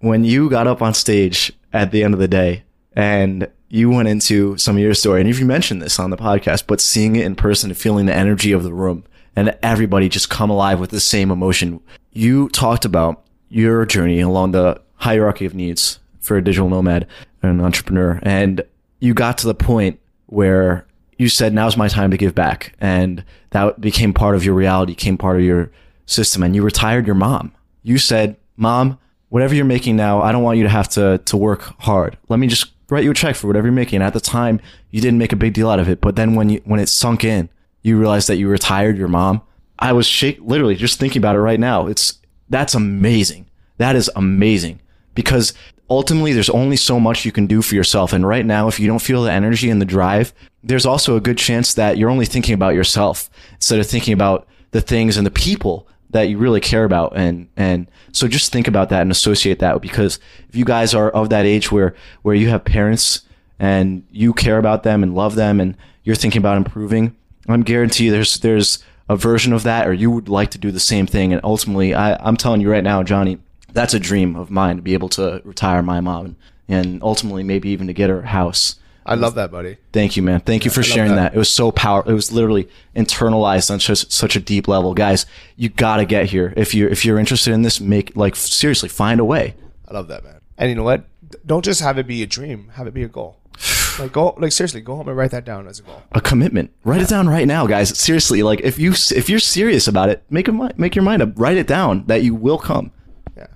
[0.00, 4.08] when you got up on stage at the end of the day and you went
[4.08, 7.16] into some of your story, and if you mentioned this on the podcast, but seeing
[7.16, 9.04] it in person and feeling the energy of the room
[9.34, 11.80] and everybody just come alive with the same emotion,
[12.12, 17.06] you talked about your journey along the hierarchy of needs for a digital nomad
[17.42, 18.62] and an entrepreneur, and
[19.00, 20.86] you got to the point where
[21.18, 22.74] you said, now's my time to give back.
[22.80, 25.70] And that became part of your reality, became part of your
[26.06, 26.42] system.
[26.42, 27.52] And you retired your mom.
[27.82, 28.98] You said, mom,
[29.28, 32.18] whatever you're making now, I don't want you to have to, to work hard.
[32.28, 34.02] Let me just write you a check for whatever you're making.
[34.02, 34.60] At the time,
[34.90, 36.00] you didn't make a big deal out of it.
[36.00, 37.48] But then when you, when it sunk in,
[37.82, 39.42] you realized that you retired your mom.
[39.78, 41.86] I was shake, literally just thinking about it right now.
[41.86, 43.48] It's, that's amazing.
[43.78, 44.80] That is amazing
[45.14, 45.52] because
[45.90, 48.12] ultimately there's only so much you can do for yourself.
[48.12, 50.32] And right now, if you don't feel the energy and the drive,
[50.66, 54.48] there's also a good chance that you're only thinking about yourself instead of thinking about
[54.72, 57.12] the things and the people that you really care about.
[57.16, 61.10] And, and so just think about that and associate that because if you guys are
[61.10, 63.22] of that age where, where you have parents
[63.58, 67.16] and you care about them and love them and you're thinking about improving,
[67.48, 70.80] I'm guarantee there's, there's a version of that or you would like to do the
[70.80, 71.32] same thing.
[71.32, 73.38] And ultimately, I, I'm telling you right now, Johnny,
[73.72, 76.34] that's a dream of mine to be able to retire my mom
[76.68, 78.76] and ultimately maybe even to get her house.
[79.06, 79.76] I love that, buddy.
[79.92, 80.40] Thank you, man.
[80.40, 81.32] Thank you for sharing that.
[81.32, 81.34] that.
[81.34, 82.10] It was so powerful.
[82.10, 85.26] It was literally internalized on such, such a deep level, guys.
[85.56, 87.80] You got to get here if you if you're interested in this.
[87.80, 89.54] Make like seriously find a way.
[89.88, 90.40] I love that, man.
[90.58, 91.04] And you know what?
[91.44, 92.70] Don't just have it be a dream.
[92.74, 93.38] Have it be a goal.
[93.98, 96.02] Like go, like seriously, go home and write that down as a goal.
[96.12, 96.70] A commitment.
[96.84, 97.98] Write it down right now, guys.
[97.98, 101.30] Seriously, like if you if you're serious about it, make a make your mind up.
[101.36, 102.92] Write it down that you will come.
[103.38, 103.46] Yeah.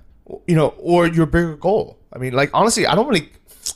[0.47, 1.99] You know, or your bigger goal.
[2.11, 3.29] I mean, like honestly, I don't really.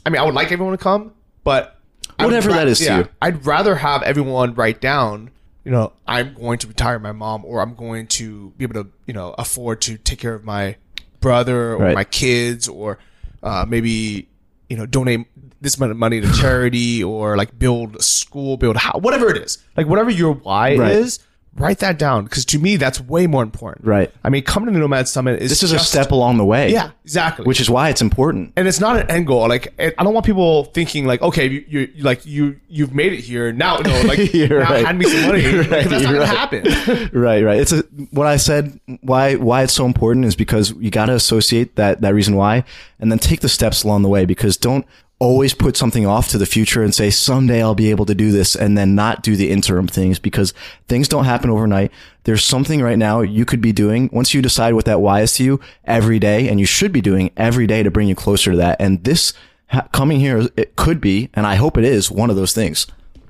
[0.08, 1.14] I mean, I would like everyone to come,
[1.46, 1.72] but
[2.20, 3.08] Whatever that is to you.
[3.22, 5.32] I'd rather have everyone write down.
[5.66, 8.90] You know, I'm going to retire my mom, or I'm going to be able to,
[9.08, 10.76] you know, afford to take care of my
[11.20, 11.96] brother or Right.
[11.96, 13.00] my kids, or
[13.44, 14.28] uh, maybe
[14.70, 15.28] you know, donate
[15.62, 19.30] this amount of money to charity, or like build a school, build a house, whatever
[19.30, 19.58] it is.
[19.78, 20.92] Like whatever your why Right.
[20.94, 21.20] is,
[21.58, 23.88] write that down because to me that's way more important.
[23.88, 24.12] Right.
[24.24, 26.72] I mean, coming to the Nomad Summit is This is a step along the way.
[26.72, 27.46] Yeah, exactly.
[27.46, 28.54] Which is why it's important.
[28.56, 29.48] and it's not an end goal.
[29.48, 33.22] Like I don't want people thinking like, okay, you, you like you you've made it
[33.22, 33.78] here now.
[33.78, 34.86] No, like now right.
[34.86, 35.46] hand me some money.
[35.46, 36.28] Right, that's not gonna right.
[36.28, 37.10] happen.
[37.14, 37.60] right, right.
[37.60, 37.82] It's a,
[38.12, 38.80] what I said.
[39.02, 42.64] Why why it's so important is because you got to associate that that reason why,
[43.00, 44.26] and then take the steps along the way.
[44.26, 44.86] Because don't
[45.26, 48.32] always put something off to the future and say someday I'll be able to do
[48.32, 50.54] this, and then not do the interim things because
[50.88, 51.92] things don't happen overnight.
[52.24, 55.34] There's something right now you could be doing once you decide what that why is
[55.34, 58.52] to you every day, and you should be doing every day to bring you closer
[58.52, 58.78] to that.
[58.80, 59.34] And this
[59.68, 62.88] ha- coming here, it could be, and I hope it is one of those things.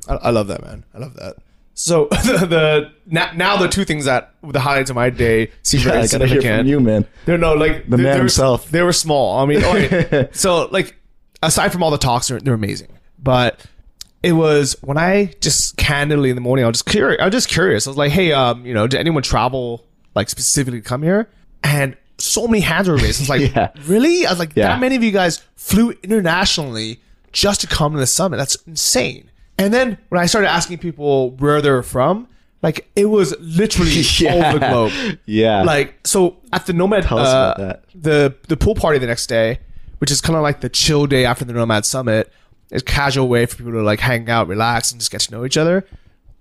[0.07, 0.83] I, I love that, man.
[0.93, 1.37] I love that.
[1.75, 5.81] So the, the now, now the two things that the highlights of my day seem
[5.83, 7.05] very I gotta hear from you, man.
[7.25, 8.69] They're no like the man himself.
[8.71, 9.39] They were small.
[9.39, 10.29] I mean, okay.
[10.33, 10.95] so like
[11.45, 12.89] aside from all the talks, they're, they're amazing.
[13.21, 13.65] But
[14.23, 17.21] it was when I just candidly in the morning, I was just curious.
[17.21, 17.87] I was just curious.
[17.87, 19.85] I was like, hey, um, you know, did anyone travel
[20.15, 21.29] like specifically to come here?
[21.63, 23.19] And so many hands were raised.
[23.19, 23.71] I was like, Yeah.
[23.87, 24.25] really?
[24.25, 24.67] I was like, Yeah.
[24.69, 26.99] that many of you guys flew internationally
[27.31, 28.37] just to come to the summit.
[28.37, 29.29] That's insane.
[29.57, 32.27] And then when I started asking people where they're from,
[32.61, 35.19] Like it was literally all over the globe.
[35.25, 35.63] Yeah.
[35.63, 37.83] Like so at the Nomad uh, about that.
[37.93, 39.59] the the pool party the next day,
[39.99, 42.31] which is kind of like the chill day after the Nomad Summit,
[42.71, 45.31] is a casual way for people to like hang out, relax, and just get to
[45.31, 45.85] know each other.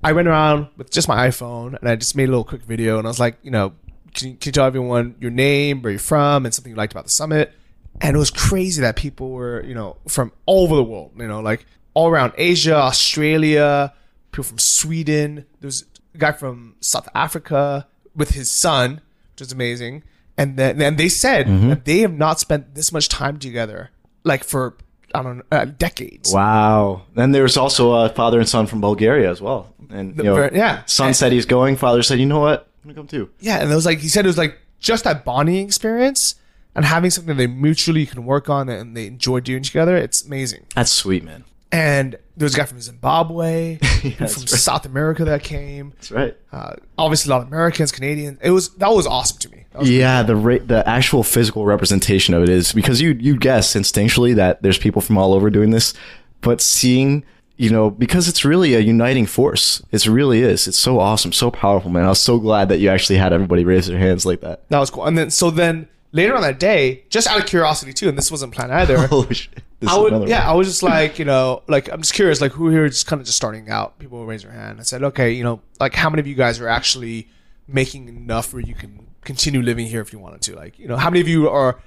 [0.02, 2.98] I went around with just my iPhone and I just made a little quick video
[2.98, 3.72] and I was like, you know,
[4.14, 6.92] can you, can you tell everyone your name, where you're from, and something you liked
[6.92, 7.52] about the summit?
[8.00, 11.26] And it was crazy that people were, you know, from all over the world, you
[11.26, 13.92] know, like all around Asia, Australia,
[14.30, 15.46] people from Sweden.
[15.60, 15.84] There was
[16.14, 19.00] a guy from South Africa with his son,
[19.32, 20.02] which was amazing.
[20.36, 21.68] And then, then they said Mm-hmm.
[21.68, 23.90] that they have not spent this much time together,
[24.24, 24.76] like for
[25.14, 26.32] I don't know, uh, decades.
[26.32, 27.02] Wow.
[27.14, 29.72] Then there's also a father and son from Bulgaria as well.
[29.90, 30.82] And you know, yeah.
[30.86, 31.76] son said he's going.
[31.76, 32.68] Father said, you know what?
[32.82, 33.30] I'm gonna come too.
[33.38, 36.34] Yeah, and it was like he said it was like just that bonding experience
[36.74, 39.96] and having something they mutually can work on and they enjoy doing together.
[39.96, 40.66] It's amazing.
[40.74, 41.44] That's sweet, man.
[41.74, 43.78] And there was a guy from Zimbabwe,
[44.18, 44.48] that's from right.
[44.48, 45.90] South America that came.
[45.96, 46.36] That's right.
[46.52, 48.38] Uh, obviously, a lot of Americans, Canadians.
[48.42, 49.64] It was that was awesome to me.
[49.82, 54.34] Yeah, the ra- the actual physical representation of it is because you you guess instinctually
[54.36, 55.94] that there's people from all over doing this,
[56.42, 57.24] but seeing
[57.56, 59.82] you know because it's really a uniting force.
[59.90, 60.68] It really is.
[60.68, 62.04] It's so awesome, so powerful, man.
[62.04, 64.68] I was so glad that you actually had everybody raise their hands like that.
[64.68, 65.06] that was cool.
[65.06, 68.30] And then so then later on that day, just out of curiosity too, and this
[68.30, 69.08] wasn't planned either.
[69.88, 70.48] I would, yeah, one.
[70.48, 73.20] I was just like, you know, like I'm just curious, like who here is kind
[73.20, 73.98] of just starting out?
[73.98, 74.80] People will raise their hand.
[74.80, 77.28] I said, okay, you know, like how many of you guys are actually
[77.66, 80.56] making enough where you can continue living here if you wanted to?
[80.56, 81.80] Like, you know, how many of you are?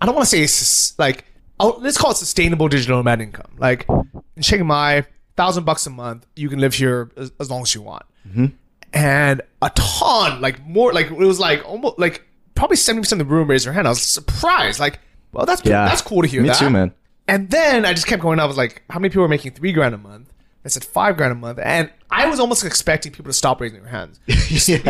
[0.00, 1.24] I don't want to say like,
[1.60, 3.56] oh, let's call it sustainable digital nomad income.
[3.58, 7.62] Like in Chiang Mai, thousand bucks a month, you can live here as, as long
[7.62, 8.04] as you want.
[8.28, 8.46] Mm-hmm.
[8.92, 12.22] And a ton, like more, like it was like almost like
[12.54, 13.88] probably seventy percent of the room raised their hand.
[13.88, 15.00] I was surprised, like,
[15.32, 16.42] well, that's Yeah, that's cool to hear.
[16.42, 16.58] Me that.
[16.58, 16.92] too, man.
[17.26, 18.38] And then I just kept going.
[18.40, 20.30] I was like, how many people are making three grand a month?
[20.64, 23.82] I said five grand a month, and I was almost expecting people to stop raising
[23.82, 24.34] their hands, know,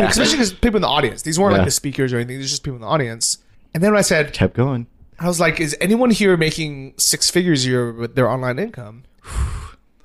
[0.05, 1.21] especially because people in the audience.
[1.23, 1.57] These weren't Yeah.
[1.59, 3.39] like the speakers or anything; these just people in the audience.
[3.73, 4.87] And then when I said, Kept going.
[5.19, 9.03] I was like, is anyone here making six figures a year with their online income?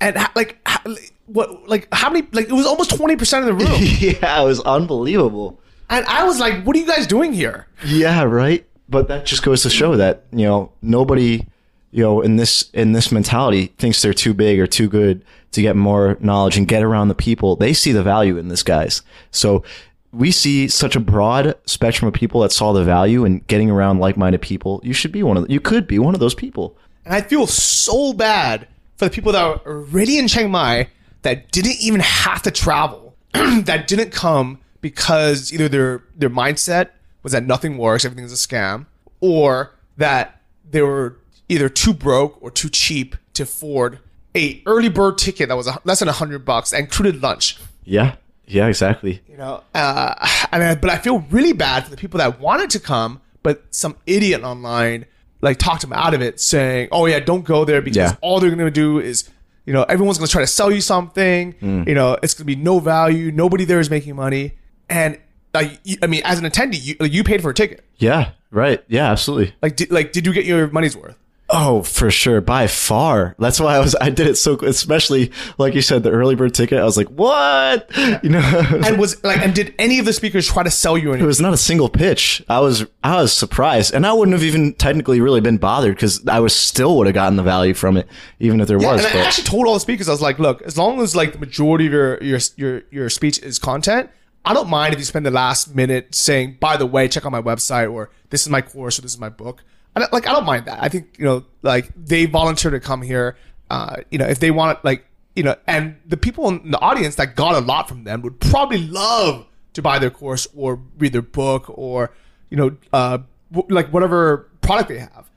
[0.02, 0.82] And ha- like, ha-
[1.26, 2.26] what, like how many?
[2.32, 3.76] Like it was almost twenty percent of the room,
[4.22, 5.60] yeah, it was unbelievable.
[5.90, 7.66] and I was like, what are you guys doing here?
[7.84, 8.66] Yeah, right.
[8.88, 11.46] But that just goes to show that you know nobody,
[11.90, 15.62] you know, in this in this mentality thinks they're too big or too good to
[15.62, 17.56] get more knowledge and get around the people.
[17.56, 19.02] They see the value in this, guys.
[19.32, 19.64] So
[20.12, 23.98] we see such a broad spectrum of people that saw the value in getting around
[23.98, 24.80] like-minded people.
[24.84, 25.50] You should be one of.
[25.50, 26.76] You could be one of those people.
[27.04, 30.88] And I feel so bad for the people that are already in Chiang Mai
[31.22, 36.90] that didn't even have to travel, that didn't come because either their their mindset
[37.22, 38.86] was that nothing works, everything's a scam,
[39.20, 41.16] or that they were
[41.50, 43.98] either too broke or too cheap to afford
[44.36, 47.58] a early bird ticket that was a, less than a hundred bucks that included lunch.
[47.84, 48.16] Yeah.
[48.46, 48.66] Yeah.
[48.68, 49.20] Exactly.
[49.28, 50.14] You know, uh,
[50.52, 53.64] and I, but I feel really bad for the people that wanted to come, but
[53.70, 55.06] some idiot online
[55.42, 58.16] like talked them out of it, saying, "Oh yeah, don't go there because Yeah.
[58.20, 59.28] all they're going to do is,
[59.64, 61.54] you know, everyone's going to try to sell you something.
[61.54, 61.88] Mm.
[61.88, 63.32] You know, it's going to be no value.
[63.32, 64.52] Nobody there is making money."
[64.90, 65.18] And
[65.54, 67.84] like, I mean, as an attendee, you like, you paid for a ticket.
[67.96, 68.32] Yeah.
[68.50, 68.84] Right.
[68.88, 69.10] Yeah.
[69.10, 69.54] Absolutely.
[69.62, 71.16] Like, did, like, did you get your money's worth?
[71.52, 73.34] Oh, for sure, by far.
[73.38, 73.96] That's why I was.
[74.00, 76.78] I did it so, especially like you said, the early bird ticket.
[76.78, 77.90] I was like, what?
[78.22, 81.08] You know, And was like, and did any of the speakers try to sell you
[81.10, 81.24] anything?
[81.24, 82.40] it was not a single pitch.
[82.48, 86.26] I was, I was surprised, and I wouldn't have even technically really been bothered because
[86.28, 88.06] I was still would have gotten the value from it,
[88.38, 89.04] even if there Yeah, was.
[89.04, 91.32] and I actually told all the speakers, I was like, look, as long as like
[91.32, 94.08] the majority of your your your your speech is content,
[94.44, 97.32] I don't mind if you spend the last minute saying, by the way, check out
[97.32, 99.64] my website or this is my course or this is my book.
[99.96, 100.82] I don't, like I don't mind that.
[100.82, 103.36] I think you know, like they volunteer to come here.
[103.70, 105.04] Uh, you know, if they want, like
[105.36, 108.40] you know, and the people in the audience that got a lot from them would
[108.40, 112.12] probably love to buy their course or read their book or
[112.50, 113.18] you know, uh,
[113.52, 115.30] w- like whatever product they have.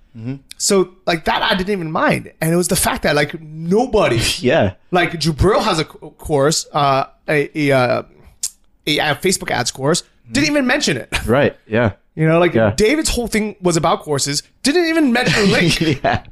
[0.57, 4.19] So like that, I didn't even mind, and it was the fact that like nobody,
[4.39, 8.03] yeah, like Jubril has a course, uh, a a, uh,
[8.85, 11.09] a, a Facebook ads course, didn't even mention it.
[11.25, 12.73] right, yeah, You know, like Yeah.
[12.75, 15.79] David's whole thing was about courses, didn't even mention link.
[16.03, 16.23] yeah,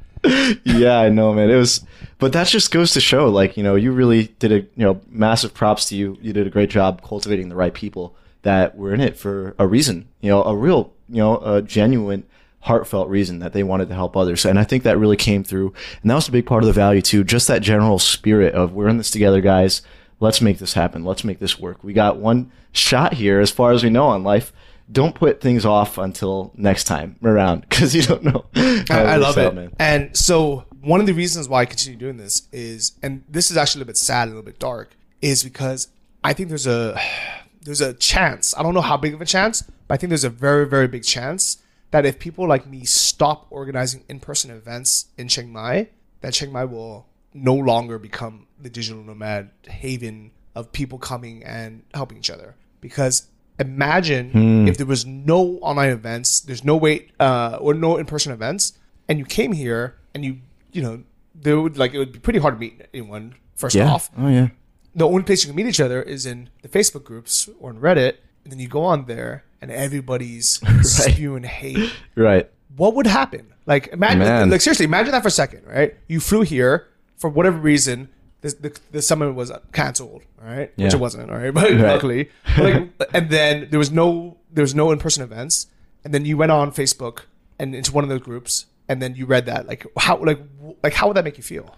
[0.64, 0.98] yeah.
[0.98, 1.50] I know, man.
[1.50, 1.84] It was,
[2.18, 5.00] but that just goes to show, like you know, you really did a you know
[5.08, 6.16] massive props to you.
[6.20, 9.66] You did a great job cultivating the right people that were in it for a
[9.66, 10.08] reason.
[10.20, 12.24] You know, a real, you know, a genuine,
[12.60, 14.44] heartfelt reason that they wanted to help others.
[14.44, 15.72] And I think that really came through.
[16.02, 17.24] And that was a big part of the value too.
[17.24, 19.82] Just that general spirit of we're in this together, guys.
[20.20, 21.04] Let's make this happen.
[21.04, 21.82] Let's make this work.
[21.82, 24.52] We got one shot here, as far as we know on life.
[24.92, 28.44] Don't put things off until next time around because you don't know.
[28.54, 29.72] I, I love out, it.
[29.78, 33.56] And so one of the reasons why I continue doing this is, and this is
[33.56, 35.88] actually a little bit sad, a little bit dark, is because
[36.22, 37.00] I think there's a
[37.62, 38.56] there's a chance.
[38.56, 40.88] I don't know how big of a chance, but I think there's a very very
[40.88, 41.58] big chance
[41.92, 45.88] that if people like me stop organizing in-person events in Chiang Mai,
[46.22, 51.82] that Chiang Mai will no longer become the digital nomad haven of people coming and
[51.94, 52.54] helping each other.
[52.80, 53.28] Because
[53.62, 58.72] imagine if there was no online events, there's no wait uh, or no in-person events,
[59.08, 60.38] and you came here and you
[60.72, 61.02] you know
[61.34, 63.90] there would like it would be pretty hard to meet anyone first Yeah.
[63.90, 64.48] off Oh yeah.
[64.94, 67.78] the only place you can meet each other is in the Facebook groups or in
[67.80, 68.14] Reddit.
[68.44, 71.92] And then you go on there and everybody's spewing hate.
[72.16, 72.50] Right.
[72.76, 73.52] What would happen?
[73.66, 74.50] Like imagine, Man.
[74.50, 75.94] like seriously, imagine that for a second, right?
[76.08, 78.08] You flew here for whatever reason.
[78.42, 80.70] The, the, the summit was canceled, all right?
[80.76, 80.96] Which Yeah.
[80.96, 81.54] it wasn't, all right?
[81.60, 82.64] But luckily, But,
[82.98, 85.66] like, and then there was no there was no in person events.
[86.04, 87.22] And then you went on Facebook
[87.58, 89.66] and into one of those groups, and then you read that.
[89.66, 90.40] Like how like
[90.82, 91.74] like how would that make you feel?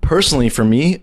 [0.00, 1.02] personally for me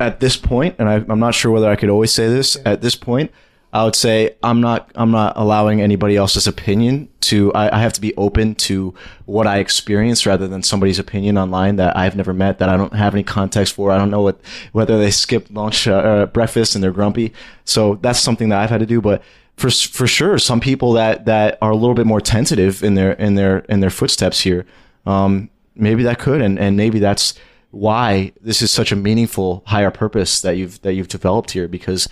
[0.00, 2.80] at this point and I, i'm not sure whether i could always say this at
[2.82, 3.30] this point
[3.72, 7.92] i would say i'm not i'm not allowing anybody else's opinion to I, I have
[7.94, 8.94] to be open to
[9.26, 12.94] what i experience rather than somebody's opinion online that i've never met that i don't
[12.94, 13.90] have any context for.
[13.90, 14.40] I don't know what
[14.72, 17.32] whether they skipped lunch uh, uh, breakfast and they're grumpy.
[17.64, 19.00] So that's something that i've had to do.
[19.00, 19.22] But
[19.56, 23.12] for for sure some people that that are a little bit more tentative in their
[23.12, 24.66] in their in their footsteps here
[25.06, 26.40] um maybe that could.
[26.40, 27.34] And and maybe that's
[27.70, 31.68] why this is such a meaningful higher purpose that you've that you've developed here.
[31.68, 32.08] Because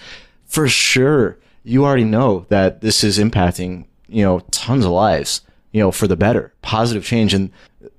[0.47, 5.43] for sure you already know that this is impacting you know tons of lives
[5.73, 7.51] you know for the better positive change and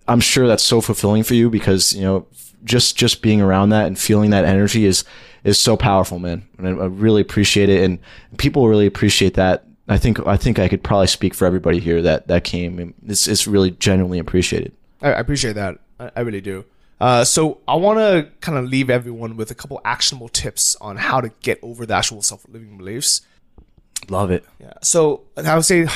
[0.08, 2.26] i'm sure that's so fulfilling for you because you know
[2.64, 5.04] just just being around that and feeling that energy is
[5.44, 8.00] is so powerful man and i really appreciate it and
[8.38, 12.02] people really appreciate that i think i think i could probably speak for everybody here
[12.02, 15.80] that that came it's, it's really genuinely appreciated I, appreciate that.
[16.00, 16.66] I, I really do.
[17.00, 20.98] Uh, so I want to kind of leave everyone with a couple actionable tips on
[20.98, 23.22] how to get over the actual self-limiting beliefs.
[24.10, 24.74] Love it Yeah.
[24.82, 25.88] So I would say,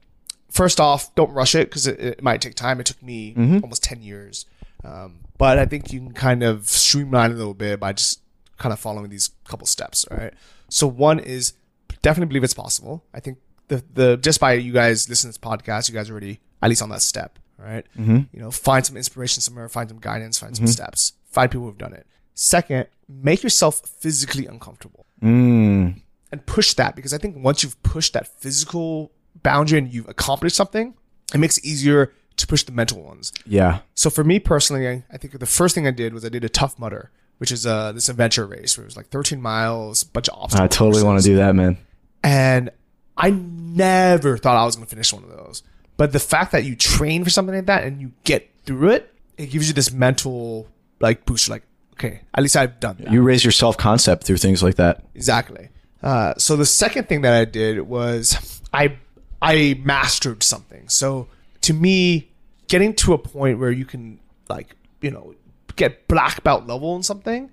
[0.50, 2.80] first off, don't rush it because it, it might take time.
[2.80, 4.46] It took me almost ten years,
[4.84, 8.20] um, but I think you can kind of streamline it a little bit by just
[8.58, 10.04] kind of following these couple steps.
[10.10, 10.34] All right.
[10.68, 11.54] So one is
[12.02, 13.04] definitely believe it's possible.
[13.12, 13.38] I think
[13.68, 16.68] the the just by you guys listening to this podcast, you guys are already at
[16.68, 17.38] least on that step.
[17.58, 17.86] All right?
[18.32, 21.78] You know, find some inspiration somewhere, find some guidance, find some steps, find people who've
[21.78, 22.06] done it.
[22.34, 25.94] Second, make yourself physically uncomfortable mm,
[26.34, 29.12] and push that because I think once you've pushed that physical
[29.42, 30.94] boundary and you've accomplished something,
[31.32, 33.32] it makes it easier to push the mental ones.
[33.46, 36.28] yeah So for me personally, I, I think the first thing I did was I
[36.28, 39.40] did a tough mudder, which is uh, this adventure race where it was like 13
[39.40, 40.64] miles, a bunch of obstacles.
[40.64, 41.78] I totally want to do that, man.
[42.24, 42.70] And
[43.16, 45.62] I never thought I was going to finish one of those.
[45.96, 49.14] But the fact that you train for something like that and you get through it,
[49.38, 50.66] it gives you this mental
[50.98, 51.48] like boost.
[51.48, 51.62] Like,
[51.92, 53.12] okay, at least I've done that.
[53.12, 55.04] You raise your self concept through things like that.
[55.14, 55.68] Exactly.
[56.04, 58.98] Uh, so the second thing that I did was I
[59.40, 60.86] I mastered something.
[60.90, 61.28] So
[61.62, 62.30] to me,
[62.68, 65.34] getting to a point where you can like you know
[65.76, 67.50] get black belt level in something.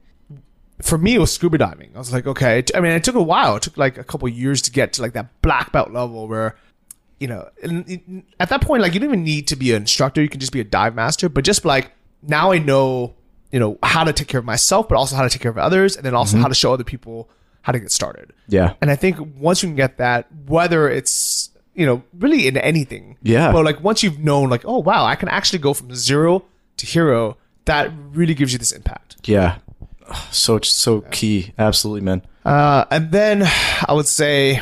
[0.82, 1.92] For me, it was scuba diving.
[1.96, 2.64] I was like, okay.
[2.76, 3.56] I mean, it took a while.
[3.56, 6.56] It took like a couple years to get to like that black belt level where,
[7.20, 10.22] you know, and at that point, like you don't even need to be an instructor.
[10.22, 11.30] You can just be a dive master.
[11.30, 11.92] But just like
[12.22, 13.14] now, I know,
[13.52, 15.58] you know, how to take care of myself, but also how to take care of
[15.58, 17.30] others, and then also how to show other people
[17.62, 18.34] how to get started.
[18.48, 18.74] Yeah.
[18.82, 23.18] And I think once you can get that, whether it's you know really in anything,
[23.22, 23.52] Yeah.
[23.52, 26.44] but like once you've known, like oh wow, I can actually go from zero
[26.78, 27.38] to hero.
[27.66, 29.18] That really gives you this impact.
[29.26, 29.58] Yeah.
[30.32, 31.54] So so key.
[31.58, 32.24] Absolutely, man.
[32.44, 33.44] Uh, and then
[33.88, 34.60] I would say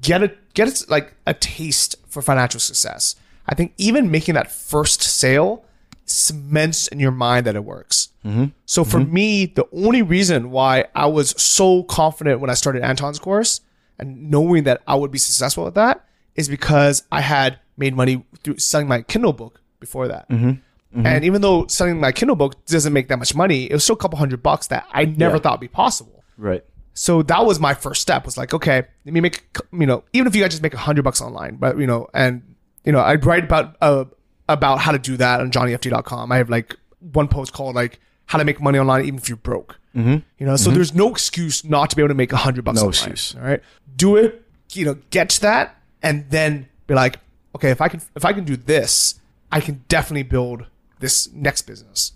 [0.00, 3.16] get a get like a taste for financial success.
[3.48, 5.64] I think even making that first sale
[6.10, 8.08] cements in your mind that it works.
[8.24, 8.46] Mm-hmm.
[8.66, 9.12] So for mm-hmm.
[9.12, 13.60] me, the only reason why I was so confident when I started Anton's course
[13.98, 16.04] and knowing that I would be successful at that
[16.34, 20.28] is because I had made money through selling my Kindle book before that.
[20.28, 21.06] Mm-hmm.
[21.06, 23.94] And even though selling my Kindle book doesn't make that much money, it was still
[23.94, 25.42] a couple hundred bucks that I never Yeah.
[25.42, 26.24] thought would be possible.
[26.36, 26.64] Right.
[26.94, 28.24] So that was my first step.
[28.24, 30.78] Was like, okay, let me make you know, even if you guys just make a
[30.78, 32.42] hundred bucks online, but you know, and
[32.84, 34.04] you know, I write about uh,
[34.52, 36.32] about how to do that on johnnyfd.com.
[36.32, 36.76] I have like
[37.12, 39.78] one post called like how to make money online even if you're broke.
[39.94, 40.18] Mm-hmm.
[40.38, 42.80] You know, so there's no excuse not to be able to make a hundred bucks
[42.80, 43.34] No excuse.
[43.34, 43.60] All right,
[43.96, 44.44] do it.
[44.72, 47.18] You know, get to that, and then be like,
[47.56, 49.18] okay, if I can if I can do this,
[49.50, 50.66] I can definitely build
[51.00, 52.12] this next business.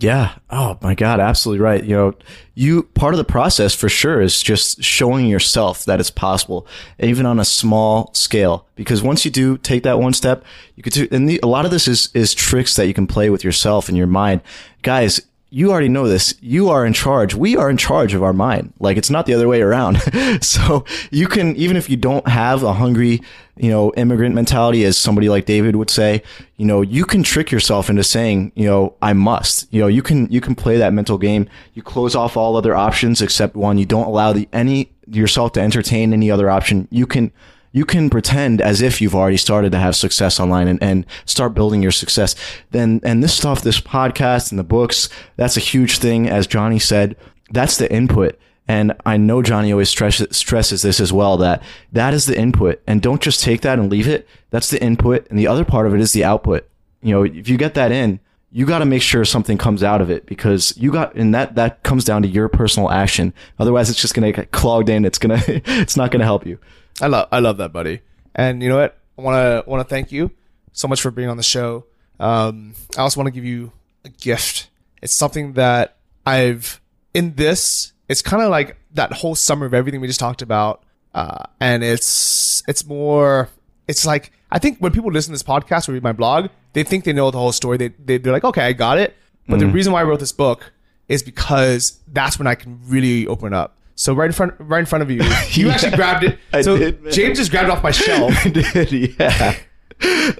[0.00, 0.36] Yeah.
[0.48, 1.20] Oh my God.
[1.20, 1.84] Absolutely right.
[1.84, 2.14] You know,
[2.54, 6.66] you part of the process for sure is just showing yourself that it's possible,
[6.98, 8.66] even on a small scale.
[8.76, 10.42] Because once you do take that one step,
[10.74, 13.06] you could do, and the, a lot of this is is tricks that you can
[13.06, 14.40] play with yourself and your mind,
[14.82, 15.20] guys.
[15.50, 16.34] You already know this.
[16.40, 17.34] You are in charge.
[17.34, 18.72] We are in charge of our mind.
[18.78, 20.00] Like it's not the other way around.
[20.40, 23.20] so you can, even if you don't have a hungry,
[23.56, 26.22] you know, immigrant mentality, as somebody like David would say,
[26.56, 30.02] you know, you can trick yourself into saying, you know, I must, you know, you
[30.02, 31.48] can, you can play that mental game.
[31.74, 33.76] You close off all other options except one.
[33.76, 36.86] You don't allow the, any, yourself to entertain any other option.
[36.92, 37.32] You can,
[37.72, 41.54] you can pretend as if you've already started to have success online and, and start
[41.54, 42.34] building your success.
[42.70, 46.28] Then, and this stuff, this podcast and the books, that's a huge thing.
[46.28, 47.16] As Johnny said,
[47.50, 48.38] that's the input.
[48.66, 51.62] And I know Johnny always stress, stresses this as well, that
[51.92, 54.28] that is the input and don't just take that and leave it.
[54.50, 55.28] That's the input.
[55.28, 56.68] And the other part of it is the output.
[57.02, 58.20] You know, if you get that in,
[58.52, 61.54] you got to make sure something comes out of it because you got, and that,
[61.54, 63.32] that comes down to your personal action.
[63.58, 65.04] Otherwise, it's just going to get clogged in.
[65.04, 66.58] It's going to, it's not going to help you.
[67.00, 68.00] I love I love that, buddy.
[68.34, 68.98] And you know what?
[69.18, 70.30] I want to want to thank you
[70.72, 71.86] so much for being on the show.
[72.18, 73.72] Um, I also want to give you
[74.04, 74.68] a gift.
[75.02, 75.96] It's something that
[76.26, 76.80] I've
[77.14, 77.92] in this.
[78.08, 80.82] It's kind of like that whole summer of everything we just talked about,
[81.14, 83.48] uh, and it's it's more.
[83.88, 86.82] It's like I think when people listen to this podcast or read my blog, they
[86.82, 87.76] think they know the whole story.
[87.76, 89.16] They, they they're like, okay, I got it.
[89.48, 90.72] But the reason why I wrote this book
[91.08, 93.76] is because that's when I can really open up.
[94.00, 95.18] So right in front, right in front of you,
[95.50, 96.38] you Yeah, actually grabbed it.
[96.54, 97.12] I so did.
[97.12, 98.32] James just grabbed it off my shelf.
[98.46, 99.56] I did, yeah.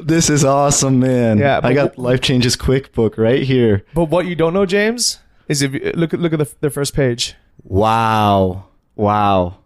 [0.00, 1.36] This is awesome, man.
[1.36, 3.84] Yeah, I got Life Changes Quick book right here.
[3.92, 6.70] But what you don't know, James, is if you, look at look at the, the
[6.70, 7.34] first page.
[7.62, 8.64] Wow.
[8.96, 9.58] Wow.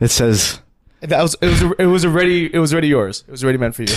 [0.00, 0.60] It says,
[1.02, 3.22] That was it was it was already it was already yours.
[3.28, 3.94] It was already meant for you.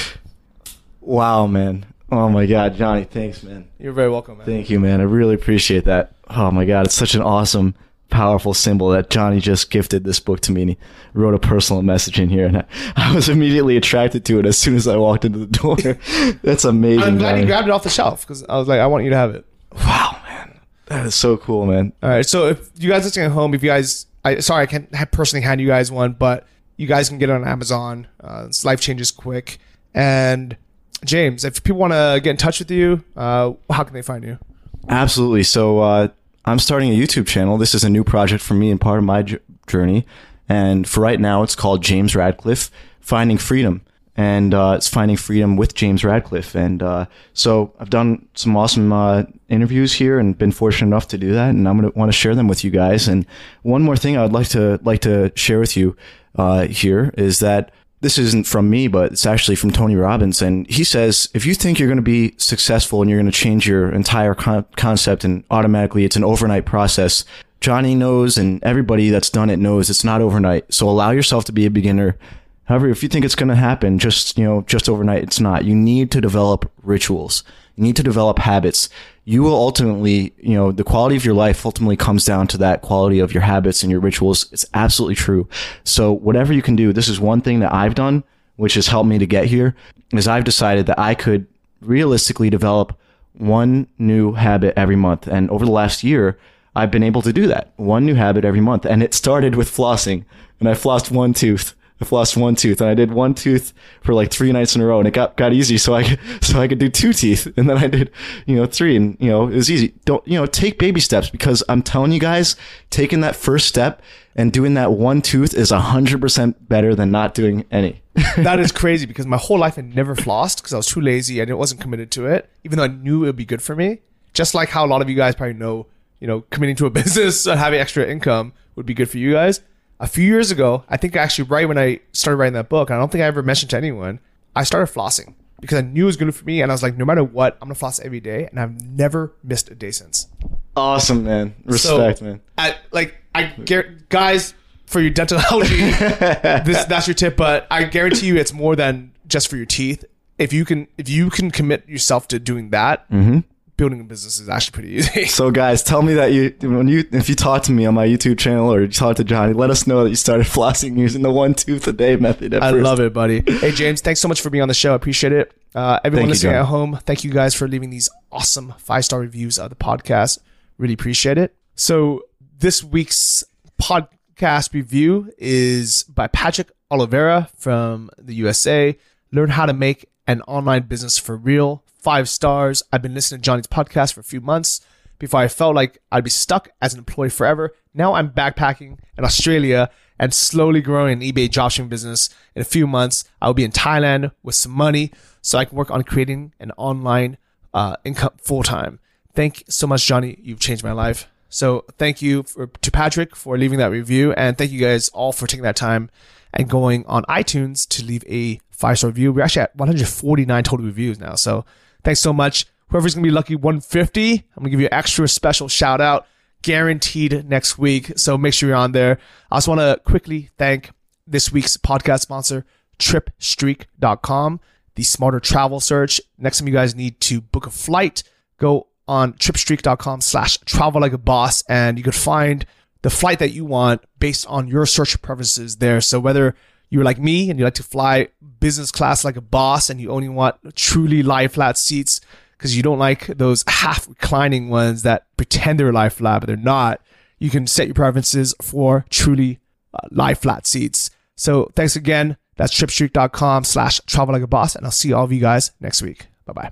[1.01, 1.87] wow, man.
[2.11, 3.67] Oh my God, Johnny, thanks, man.
[3.79, 4.45] You're very welcome, man.
[4.45, 5.01] Thank you, man.
[5.01, 6.13] I really appreciate that.
[6.29, 7.73] Oh my God, it's such an awesome,
[8.09, 10.61] powerful symbol that Johnny just gifted this book to me.
[10.61, 10.77] And he
[11.13, 14.57] wrote a personal message in here, and I, I was immediately attracted to it as
[14.57, 15.77] soon as I walked into the door.
[16.43, 17.03] That's amazing.
[17.03, 17.41] I'm glad Johnny.
[17.41, 19.35] you grabbed it off the shelf because I was like, I want you to have
[19.35, 19.45] it.
[19.73, 21.93] Wow, man, that is so cool, man.
[22.01, 22.25] All right.
[22.25, 25.43] So if you guys listening at home, if you guys, I sorry, I can't personally
[25.43, 26.47] hand you guys one, but
[26.77, 28.07] you guys can get it on Amazon.
[28.19, 29.59] Uh, it's life changes quick.
[29.93, 30.57] And
[31.05, 34.23] James, if people want to get in touch with you, uh, how can they find
[34.23, 34.39] you?
[34.87, 35.43] Absolutely.
[35.43, 36.07] So uh,
[36.45, 37.57] I'm starting a YouTube channel.
[37.57, 39.25] This is a new project for me and part of my
[39.67, 40.05] journey.
[40.47, 43.81] And for right now, it's called James Radcliffe Finding Freedom.
[44.15, 46.55] And uh, it's Finding Freedom with James Radcliffe.
[46.55, 51.17] And uh, so I've done some awesome uh, interviews here and been fortunate enough to
[51.17, 51.49] do that.
[51.49, 53.07] And I'm going to want to share them with you guys.
[53.07, 53.25] And
[53.61, 55.95] one more thing I would like to like to share with you
[56.35, 57.71] uh, here is that
[58.01, 60.41] this isn't from me, but it's actually from Tony Robbins.
[60.41, 63.37] And he says, if you think you're going to be successful and you're going to
[63.37, 67.25] change your entire con- concept and automatically it's an overnight process,
[67.59, 70.73] Johnny knows and everybody that's done it knows it's not overnight.
[70.73, 72.17] So allow yourself to be a beginner.
[72.65, 75.65] However, if you think it's going to happen just, you know, just overnight, it's not.
[75.65, 77.43] You need to develop rituals.
[77.75, 78.89] You need to develop habits.
[79.29, 82.81] You will ultimately, you know, the quality of your life ultimately comes down to that
[82.81, 84.51] quality of your habits and your rituals.
[84.51, 85.47] It's absolutely true.
[85.83, 88.23] So whatever you can do, this is one thing that I've done,
[88.55, 89.75] which has helped me to get here,
[90.13, 91.45] is I've decided that I could
[91.79, 92.97] realistically develop
[93.33, 95.27] one new habit every month.
[95.27, 96.39] And over the last year,
[96.75, 97.71] I've been able to do that.
[97.75, 98.83] One new habit every month.
[98.83, 100.25] And it started with flossing.
[100.59, 101.75] And I flossed one tooth.
[102.01, 104.85] I flossed one tooth and I did one tooth for like three nights in a
[104.85, 105.77] row and it got, got easy.
[105.77, 106.03] So I
[106.41, 108.11] so I could do two teeth and then I did,
[108.45, 109.93] you know, three and, you know, it was easy.
[110.05, 112.55] Don't, you know, take baby steps because I'm telling you guys,
[112.89, 114.01] taking that first step
[114.35, 118.01] and doing that one tooth is hundred percent better than not doing any.
[118.37, 121.41] that is crazy because my whole life I never flossed because I was too lazy
[121.41, 123.75] and it wasn't committed to it, even though I knew it would be good for
[123.75, 123.99] me.
[124.33, 125.87] Just like how a lot of you guys probably know,
[126.21, 129.33] you know, committing to a business and having extra income would be good for you
[129.33, 129.61] guys.
[129.99, 132.97] A few years ago, I think actually right when I started writing that book, I
[132.97, 134.19] don't think I ever mentioned to anyone,
[134.55, 136.97] I started flossing because I knew it was good for me, and I was like,
[136.97, 140.27] no matter what, I'm gonna floss every day, and I've never missed a day since.
[140.75, 141.53] awesome, man.
[141.65, 142.41] Respect, man.
[142.57, 144.53] I, like I gar- guys
[144.85, 147.35] for your dental allergy, this that's your tip.
[147.35, 150.05] But I guarantee you, it's more than just for your teeth.
[150.37, 153.39] If you can, if you can commit yourself to doing that, mm-hmm.
[153.79, 155.25] Building a business is actually pretty easy.
[155.39, 158.05] So guys, tell me that you when you if you talk to me on my
[158.05, 161.21] YouTube channel or you talk to Johnny, let us know that you started flossing using
[161.21, 162.53] the one tooth a day method.
[162.53, 162.83] At I first.
[162.83, 163.41] love it, buddy.
[163.59, 164.91] Hey, James, thanks so much for being on the show.
[164.91, 165.53] I appreciate it.
[165.73, 166.61] Uh, everyone Thank listening John.
[166.61, 170.39] at home, thank you guys for leaving these awesome five star reviews of the podcast.
[170.77, 171.55] Really appreciate it.
[171.75, 172.23] So,
[172.57, 173.43] this week's
[173.81, 178.97] podcast review is by Patrick Oliveira from the USA.
[179.31, 181.83] Learn how to make an online business for real.
[182.09, 182.81] Five stars.
[182.91, 184.81] I've been listening to Johnny's podcast for a few months
[185.19, 187.75] before I felt like I'd be stuck as an employee forever.
[187.93, 192.27] Now I'm backpacking in Australia and slowly growing an eBay dropshipping business.
[192.55, 195.11] In a few months, I'll be in Thailand with some money
[195.43, 197.37] so I can work on creating an online
[197.75, 198.97] uh, income full time.
[199.35, 200.39] Thank you so much, Johnny.
[200.41, 201.27] You've changed my life.
[201.49, 204.33] So thank you for, to Patrick for leaving that review.
[204.33, 206.09] And thank you guys all for taking that time
[206.55, 209.31] and going on iTunes to leave a five star review.
[209.31, 211.35] We're actually at 149 total reviews now.
[211.35, 211.65] So
[212.03, 212.65] thanks so much.
[212.89, 216.01] Whoever's going to be lucky 150, I'm going to give you an extra special shout
[216.01, 216.25] out
[216.61, 218.17] guaranteed next week.
[218.17, 219.19] So make sure you're on there.
[219.51, 220.91] I also want to quickly thank
[221.25, 222.65] this week's podcast sponsor,
[222.97, 224.59] tripstreak.com,
[224.95, 226.19] the smarter travel search.
[226.37, 228.23] Next time you guys need to book a flight,
[228.57, 232.65] go on tripstreak.com slash travel like a boss and you could find
[233.01, 236.01] the flight that you want based on your search preferences there.
[236.01, 236.55] So whether
[236.89, 238.27] you're like me and you like to fly
[238.59, 242.21] business class like a boss and you only want truly lie flat seats
[242.57, 246.57] because you don't like those half reclining ones that pretend they're lie flat, but they're
[246.57, 247.01] not,
[247.37, 249.59] you can set your preferences for truly
[249.93, 251.09] uh, lie flat seats.
[251.35, 252.37] So thanks again.
[252.57, 254.75] That's tripstreak.com slash travel like a boss.
[254.75, 256.27] And I'll see all of you guys next week.
[256.45, 256.71] Bye bye.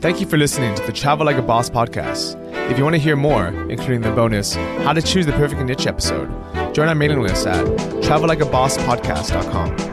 [0.00, 2.38] Thank you for listening to the Travel Like a Boss podcast.
[2.70, 5.86] If you want to hear more, including the bonus How to Choose the Perfect Niche
[5.86, 6.28] episode,
[6.72, 7.66] join our mailing list at
[8.02, 9.89] travellikeabosspodcast.com.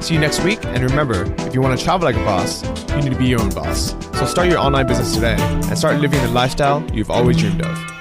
[0.00, 3.02] See you next week, and remember, if you want to travel like a boss, you
[3.02, 3.94] need to be your own boss.
[4.18, 7.99] So start your online business today and start living the lifestyle you've always dreamed of.